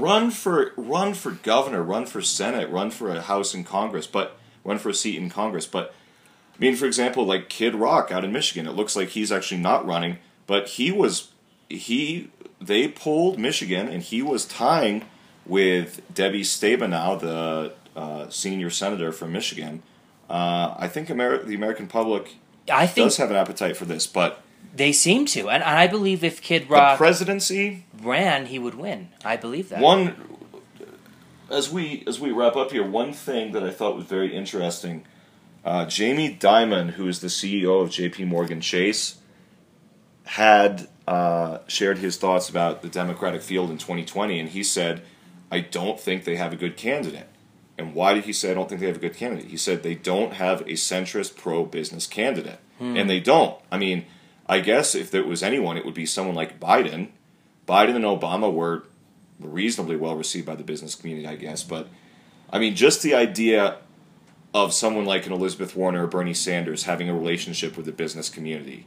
run 0.00 0.30
for 0.30 0.72
run 0.76 1.14
for 1.14 1.32
governor, 1.32 1.82
run 1.82 2.06
for 2.06 2.22
senate, 2.22 2.70
run 2.70 2.90
for 2.90 3.10
a 3.10 3.22
house 3.22 3.54
in 3.54 3.64
Congress, 3.64 4.06
but 4.06 4.36
run 4.64 4.78
for 4.78 4.90
a 4.90 4.94
seat 4.94 5.16
in 5.16 5.30
Congress. 5.30 5.66
But 5.66 5.94
I 6.54 6.58
mean, 6.58 6.76
for 6.76 6.86
example, 6.86 7.24
like 7.24 7.48
Kid 7.48 7.74
Rock 7.74 8.10
out 8.10 8.24
in 8.24 8.32
Michigan, 8.32 8.66
it 8.66 8.72
looks 8.72 8.96
like 8.96 9.10
he's 9.10 9.32
actually 9.32 9.60
not 9.60 9.86
running, 9.86 10.18
but 10.46 10.68
he 10.68 10.92
was 10.92 11.32
he 11.68 12.30
they 12.60 12.88
pulled 12.88 13.38
Michigan, 13.38 13.88
and 13.88 14.02
he 14.02 14.22
was 14.22 14.44
tying 14.44 15.04
with 15.44 16.02
Debbie 16.12 16.42
Stabenow, 16.42 17.20
the 17.20 17.72
uh, 17.94 18.28
senior 18.28 18.70
senator 18.70 19.12
from 19.12 19.32
Michigan. 19.32 19.82
Uh, 20.28 20.74
I 20.78 20.88
think 20.88 21.08
the 21.08 21.14
American 21.14 21.86
public 21.86 22.36
I 22.70 22.86
think 22.86 23.06
does 23.06 23.16
have 23.18 23.30
an 23.30 23.36
appetite 23.36 23.76
for 23.76 23.84
this, 23.84 24.06
but 24.06 24.42
they 24.76 24.92
seem 24.92 25.26
to, 25.26 25.48
and, 25.48 25.62
and 25.62 25.78
I 25.78 25.86
believe 25.86 26.22
if 26.22 26.42
Kid 26.42 26.64
the 26.64 26.74
Rock 26.74 26.98
presidency 26.98 27.84
ran, 28.02 28.46
he 28.46 28.58
would 28.58 28.74
win. 28.74 29.08
I 29.24 29.36
believe 29.36 29.68
that. 29.70 29.80
One, 29.80 30.14
as 31.50 31.70
we 31.70 32.04
as 32.06 32.20
we 32.20 32.30
wrap 32.30 32.56
up 32.56 32.72
here, 32.72 32.86
one 32.86 33.12
thing 33.12 33.52
that 33.52 33.62
I 33.62 33.70
thought 33.70 33.96
was 33.96 34.04
very 34.04 34.34
interesting, 34.34 35.04
uh, 35.64 35.86
Jamie 35.86 36.36
Dimon, 36.36 36.90
who 36.90 37.08
is 37.08 37.20
the 37.20 37.28
CEO 37.28 37.82
of 37.82 37.90
J.P. 37.90 38.24
Morgan 38.24 38.60
Chase, 38.60 39.18
had 40.24 40.88
uh, 41.06 41.58
shared 41.66 41.98
his 41.98 42.16
thoughts 42.16 42.48
about 42.48 42.82
the 42.82 42.88
Democratic 42.88 43.42
field 43.42 43.70
in 43.70 43.78
2020, 43.78 44.38
and 44.38 44.48
he 44.50 44.62
said, 44.62 45.02
"I 45.50 45.60
don't 45.60 45.98
think 45.98 46.24
they 46.24 46.36
have 46.36 46.52
a 46.52 46.56
good 46.56 46.76
candidate." 46.76 47.28
And 47.78 47.94
why 47.94 48.14
did 48.14 48.24
he 48.24 48.32
say 48.32 48.50
I 48.52 48.54
don't 48.54 48.68
think 48.68 48.80
they 48.80 48.86
have 48.86 48.96
a 48.96 49.00
good 49.00 49.14
candidate? 49.16 49.50
He 49.50 49.58
said 49.58 49.82
they 49.82 49.94
don't 49.94 50.32
have 50.32 50.62
a 50.62 50.72
centrist 50.72 51.36
pro-business 51.36 52.06
candidate, 52.06 52.58
and 52.80 53.08
they 53.10 53.20
don't. 53.20 53.58
I 53.70 53.76
mean, 53.76 54.06
I 54.48 54.60
guess 54.60 54.94
if 54.94 55.10
there 55.10 55.24
was 55.24 55.42
anyone, 55.42 55.76
it 55.76 55.84
would 55.84 55.94
be 55.94 56.06
someone 56.06 56.34
like 56.34 56.60
Biden. 56.60 57.08
Biden 57.66 57.96
and 57.96 58.04
Obama 58.04 58.52
were 58.52 58.84
reasonably 59.40 59.96
well 59.96 60.16
received 60.16 60.46
by 60.46 60.54
the 60.54 60.64
business 60.64 60.94
community, 60.94 61.26
I 61.26 61.36
guess. 61.36 61.62
But 61.62 61.88
I 62.50 62.58
mean, 62.58 62.74
just 62.74 63.02
the 63.02 63.14
idea 63.14 63.78
of 64.54 64.72
someone 64.72 65.04
like 65.04 65.26
an 65.26 65.32
Elizabeth 65.32 65.76
Warren 65.76 65.96
or 65.96 66.06
Bernie 66.06 66.32
Sanders 66.34 66.84
having 66.84 67.08
a 67.08 67.14
relationship 67.14 67.76
with 67.76 67.86
the 67.86 67.92
business 67.92 68.28
community, 68.28 68.86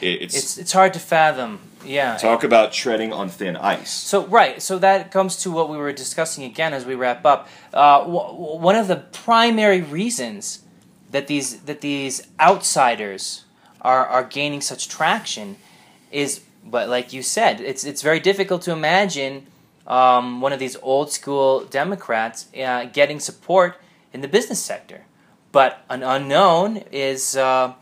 it, 0.00 0.22
it's, 0.22 0.36
it's 0.36 0.58
it's 0.58 0.72
hard 0.72 0.94
to 0.94 1.00
fathom. 1.00 1.60
Yeah. 1.84 2.18
talk 2.18 2.44
about 2.44 2.72
treading 2.74 3.10
on 3.10 3.30
thin 3.30 3.56
ice. 3.56 3.90
So 3.90 4.26
right, 4.26 4.60
so 4.60 4.78
that 4.78 5.10
comes 5.10 5.36
to 5.38 5.50
what 5.50 5.70
we 5.70 5.78
were 5.78 5.92
discussing 5.94 6.44
again 6.44 6.74
as 6.74 6.84
we 6.84 6.94
wrap 6.94 7.24
up. 7.24 7.48
Uh, 7.72 8.00
w- 8.00 8.60
one 8.60 8.76
of 8.76 8.86
the 8.86 8.96
primary 8.96 9.80
reasons 9.80 10.60
that 11.10 11.26
these 11.26 11.60
that 11.62 11.80
these 11.80 12.26
outsiders 12.38 13.44
are 13.82 14.06
are 14.06 14.24
gaining 14.24 14.60
such 14.60 14.88
traction 14.88 15.56
is, 16.10 16.40
but 16.64 16.88
like 16.88 17.12
you 17.12 17.22
said, 17.22 17.60
it's 17.60 17.84
it's 17.84 18.02
very 18.02 18.20
difficult 18.20 18.62
to 18.62 18.72
imagine 18.72 19.46
um, 19.86 20.40
one 20.40 20.52
of 20.52 20.58
these 20.58 20.76
old 20.82 21.12
school 21.12 21.64
Democrats 21.64 22.46
uh, 22.56 22.84
getting 22.84 23.20
support 23.20 23.76
in 24.12 24.20
the 24.20 24.28
business 24.28 24.62
sector. 24.62 25.02
But 25.52 25.84
an 25.88 26.02
unknown 26.02 26.84
is, 26.92 27.36
uh, 27.36 27.74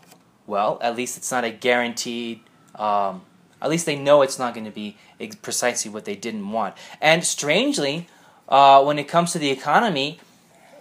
well, 0.46 0.78
at 0.80 0.96
least 0.96 1.18
it's 1.18 1.30
not 1.30 1.44
a 1.44 1.50
guaranteed. 1.50 2.40
Um, 2.74 3.22
at 3.61 3.68
least 3.68 3.87
they 3.87 3.96
know 3.96 4.22
it's 4.22 4.38
not 4.38 4.54
going 4.54 4.64
to 4.64 4.70
be 4.70 4.96
precisely 5.42 5.90
what 5.90 6.04
they 6.04 6.14
didn't 6.14 6.50
want. 6.50 6.74
And 7.00 7.24
strangely, 7.24 8.06
uh, 8.48 8.82
when 8.84 8.98
it 8.98 9.08
comes 9.08 9.32
to 9.32 9.38
the 9.38 9.50
economy, 9.50 10.20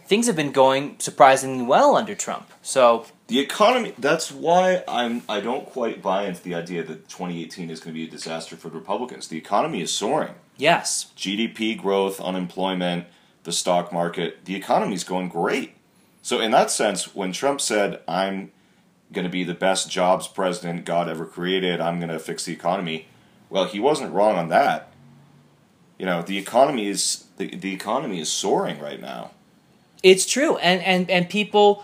things 0.05 0.27
have 0.27 0.35
been 0.35 0.51
going 0.51 0.95
surprisingly 0.99 1.65
well 1.65 1.95
under 1.95 2.15
Trump. 2.15 2.49
So 2.61 3.07
The 3.27 3.39
economy. 3.39 3.93
That's 3.97 4.31
why 4.31 4.83
I'm. 4.87 5.21
I 5.27 5.41
don't 5.41 5.65
quite 5.65 6.01
buy 6.01 6.23
into 6.23 6.41
the 6.41 6.55
idea 6.55 6.83
that 6.83 7.09
2018 7.09 7.69
is 7.69 7.79
going 7.79 7.93
to 7.93 7.99
be 7.99 8.07
a 8.07 8.09
disaster 8.09 8.55
for 8.55 8.69
the 8.69 8.77
Republicans. 8.77 9.27
The 9.27 9.37
economy 9.37 9.81
is 9.81 9.93
soaring. 9.93 10.33
yes, 10.55 11.11
GDP 11.17 11.77
growth, 11.77 12.21
unemployment, 12.21 13.07
the 13.43 13.51
stock 13.51 13.91
market, 13.93 14.45
the 14.45 14.55
economy 14.55 14.93
is 14.93 15.03
going 15.03 15.29
great. 15.29 15.75
So, 16.21 16.39
in 16.39 16.51
that 16.51 16.71
sense, 16.71 17.15
when 17.15 17.31
Trump 17.31 17.61
said, 17.61 18.01
I'm 18.07 18.51
going 19.13 19.23
to 19.23 19.31
be 19.31 19.43
the 19.45 19.53
best 19.53 19.89
jobs 19.89 20.27
president 20.27 20.85
God 20.85 21.07
ever 21.07 21.25
created, 21.25 21.79
I'm 21.79 21.99
going 21.99 22.09
to 22.09 22.19
fix 22.19 22.43
the 22.43 22.51
economy, 22.51 23.07
well, 23.49 23.65
he 23.65 23.79
wasn't 23.79 24.13
wrong 24.13 24.35
on 24.35 24.49
that. 24.49 24.91
You 25.97 26.05
know, 26.05 26.21
the 26.21 26.37
economy 26.37 26.87
is 26.87 27.25
the, 27.37 27.55
the 27.55 27.73
economy 27.73 28.19
is 28.19 28.31
soaring 28.31 28.79
right 28.79 28.99
now. 28.99 29.31
It's 30.03 30.25
true, 30.25 30.57
and 30.57 30.81
and 30.81 31.09
and 31.09 31.29
people. 31.29 31.83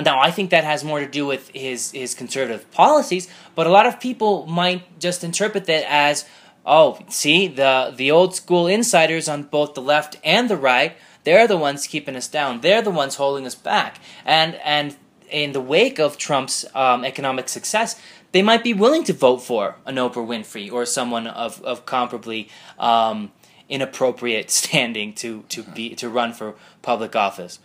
Now, 0.00 0.20
I 0.20 0.30
think 0.30 0.50
that 0.50 0.64
has 0.64 0.82
more 0.82 1.00
to 1.00 1.06
do 1.06 1.26
with 1.26 1.50
his 1.54 1.90
his 1.90 2.14
conservative 2.14 2.70
policies, 2.70 3.28
but 3.54 3.66
a 3.66 3.70
lot 3.70 3.86
of 3.86 4.00
people 4.00 4.46
might 4.46 4.98
just 4.98 5.22
interpret 5.22 5.66
that 5.66 5.84
as, 5.88 6.24
oh, 6.64 6.98
see 7.08 7.46
the 7.46 7.92
the 7.94 8.10
old 8.10 8.34
school 8.34 8.66
insiders 8.66 9.28
on 9.28 9.42
both 9.42 9.74
the 9.74 9.82
left 9.82 10.16
and 10.24 10.48
the 10.48 10.56
right. 10.56 10.96
They're 11.24 11.46
the 11.46 11.58
ones 11.58 11.86
keeping 11.86 12.16
us 12.16 12.26
down. 12.26 12.62
They're 12.62 12.82
the 12.82 12.90
ones 12.90 13.16
holding 13.16 13.46
us 13.46 13.54
back. 13.54 14.00
And 14.24 14.54
and 14.64 14.96
in 15.30 15.52
the 15.52 15.60
wake 15.60 15.98
of 15.98 16.16
Trump's 16.16 16.64
um, 16.74 17.04
economic 17.04 17.48
success, 17.48 18.00
they 18.32 18.42
might 18.42 18.64
be 18.64 18.74
willing 18.74 19.04
to 19.04 19.12
vote 19.12 19.38
for 19.38 19.76
an 19.84 19.96
Oprah 19.96 20.26
Winfrey 20.26 20.72
or 20.72 20.86
someone 20.86 21.26
of 21.26 21.62
of 21.62 21.84
comparably 21.84 22.48
um, 22.78 23.30
inappropriate 23.68 24.50
standing 24.62 25.12
to 25.14 25.44
to 25.50 25.62
be 25.62 25.94
to 25.96 26.08
run 26.08 26.32
for 26.32 26.54
public 26.80 27.14
office. 27.14 27.58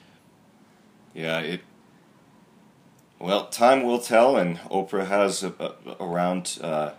Yeah, 1.13 1.39
it. 1.39 1.61
Well, 3.19 3.47
time 3.47 3.83
will 3.83 3.99
tell, 3.99 4.37
and 4.37 4.57
Oprah 4.59 5.07
has 5.07 5.43
a, 5.43 5.53
a, 5.59 5.95
around 5.99 6.59
uh, 6.61 6.91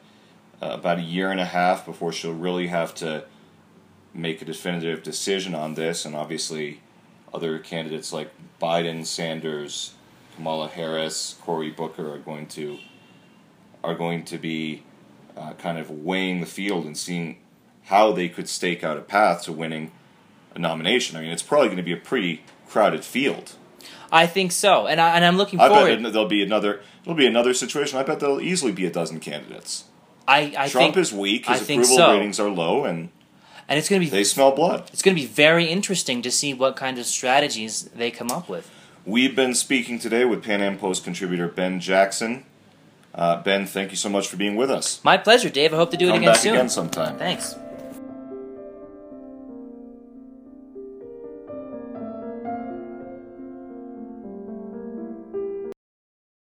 about 0.61 0.98
a 0.98 1.02
year 1.02 1.31
and 1.31 1.38
a 1.38 1.44
half 1.44 1.87
before 1.87 2.12
she'll 2.12 2.33
really 2.33 2.66
have 2.66 2.92
to 2.96 3.24
make 4.12 4.42
a 4.42 4.44
definitive 4.44 5.04
decision 5.04 5.54
on 5.54 5.74
this. 5.74 6.04
And 6.04 6.16
obviously, 6.16 6.81
other 7.33 7.61
candidates 7.61 8.12
like 8.12 8.33
Biden, 8.61 9.07
Sanders, 9.07 9.94
Kamala 10.35 10.68
Harris, 10.68 11.37
Cory 11.40 11.70
Booker 11.70 12.12
are 12.12 12.18
going 12.18 12.46
to 12.48 12.78
are 13.85 13.94
going 13.94 14.24
to 14.24 14.38
be 14.38 14.83
uh, 15.37 15.52
kind 15.52 15.78
of 15.78 15.88
weighing 15.88 16.40
the 16.40 16.46
field 16.46 16.85
and 16.85 16.96
seeing 16.96 17.38
how 17.85 18.11
they 18.11 18.28
could 18.28 18.48
stake 18.48 18.83
out 18.83 18.96
a 18.96 19.00
path 19.00 19.44
to 19.44 19.52
winning 19.52 19.92
a 20.54 20.59
nomination. 20.59 21.16
I 21.16 21.20
mean, 21.20 21.31
it's 21.31 21.44
probably 21.44 21.68
going 21.68 21.76
to 21.76 21.85
be 21.85 21.92
a 21.92 21.96
pretty 21.96 22.42
crowded 22.66 23.04
field. 23.04 23.52
I 24.10 24.26
think 24.26 24.52
so, 24.52 24.86
and 24.86 25.00
I, 25.00 25.16
and 25.16 25.24
I'm 25.24 25.36
looking 25.36 25.60
I 25.60 25.68
forward. 25.68 26.02
bet 26.02 26.12
there'll 26.12 26.28
be 26.28 26.42
another. 26.42 26.80
There'll 27.04 27.16
be 27.16 27.26
another 27.26 27.54
situation. 27.54 27.98
I 27.98 28.02
bet 28.02 28.20
there'll 28.20 28.40
easily 28.40 28.72
be 28.72 28.86
a 28.86 28.90
dozen 28.90 29.20
candidates. 29.20 29.84
I, 30.26 30.54
I 30.58 30.68
Trump 30.68 30.94
think, 30.94 30.96
is 30.96 31.12
weak. 31.12 31.46
His 31.46 31.60
I 31.60 31.64
think 31.64 31.82
approval 31.84 31.96
so. 31.96 32.12
ratings 32.12 32.40
are 32.40 32.50
low, 32.50 32.84
and 32.84 33.10
and 33.68 33.78
it's 33.78 33.88
going 33.88 34.00
to 34.00 34.06
be 34.06 34.10
they 34.10 34.24
smell 34.24 34.52
blood. 34.52 34.88
it's 34.92 35.02
going 35.02 35.14
to 35.16 35.20
be 35.20 35.26
very 35.26 35.66
interesting 35.66 36.22
to 36.22 36.30
see 36.30 36.54
what 36.54 36.76
kind 36.76 36.98
of 36.98 37.06
strategies 37.06 37.84
they 37.94 38.10
come 38.10 38.30
up 38.30 38.48
with. 38.48 38.70
We've 39.04 39.34
been 39.34 39.54
speaking 39.54 39.98
today 39.98 40.24
with 40.24 40.42
Pan 40.44 40.60
Am 40.60 40.78
Post 40.78 41.04
contributor 41.04 41.48
Ben 41.48 41.80
Jackson. 41.80 42.44
Uh, 43.14 43.42
ben, 43.42 43.66
thank 43.66 43.90
you 43.90 43.96
so 43.96 44.08
much 44.08 44.28
for 44.28 44.36
being 44.36 44.54
with 44.54 44.70
us. 44.70 45.02
My 45.02 45.16
pleasure, 45.16 45.48
Dave. 45.48 45.72
I 45.72 45.76
hope 45.76 45.90
to 45.90 45.96
do 45.96 46.06
it 46.06 46.10
Come 46.10 46.18
again 46.18 46.32
back 46.32 46.40
soon. 46.40 46.54
again 46.54 46.68
sometime. 46.68 47.18
Thanks. 47.18 47.56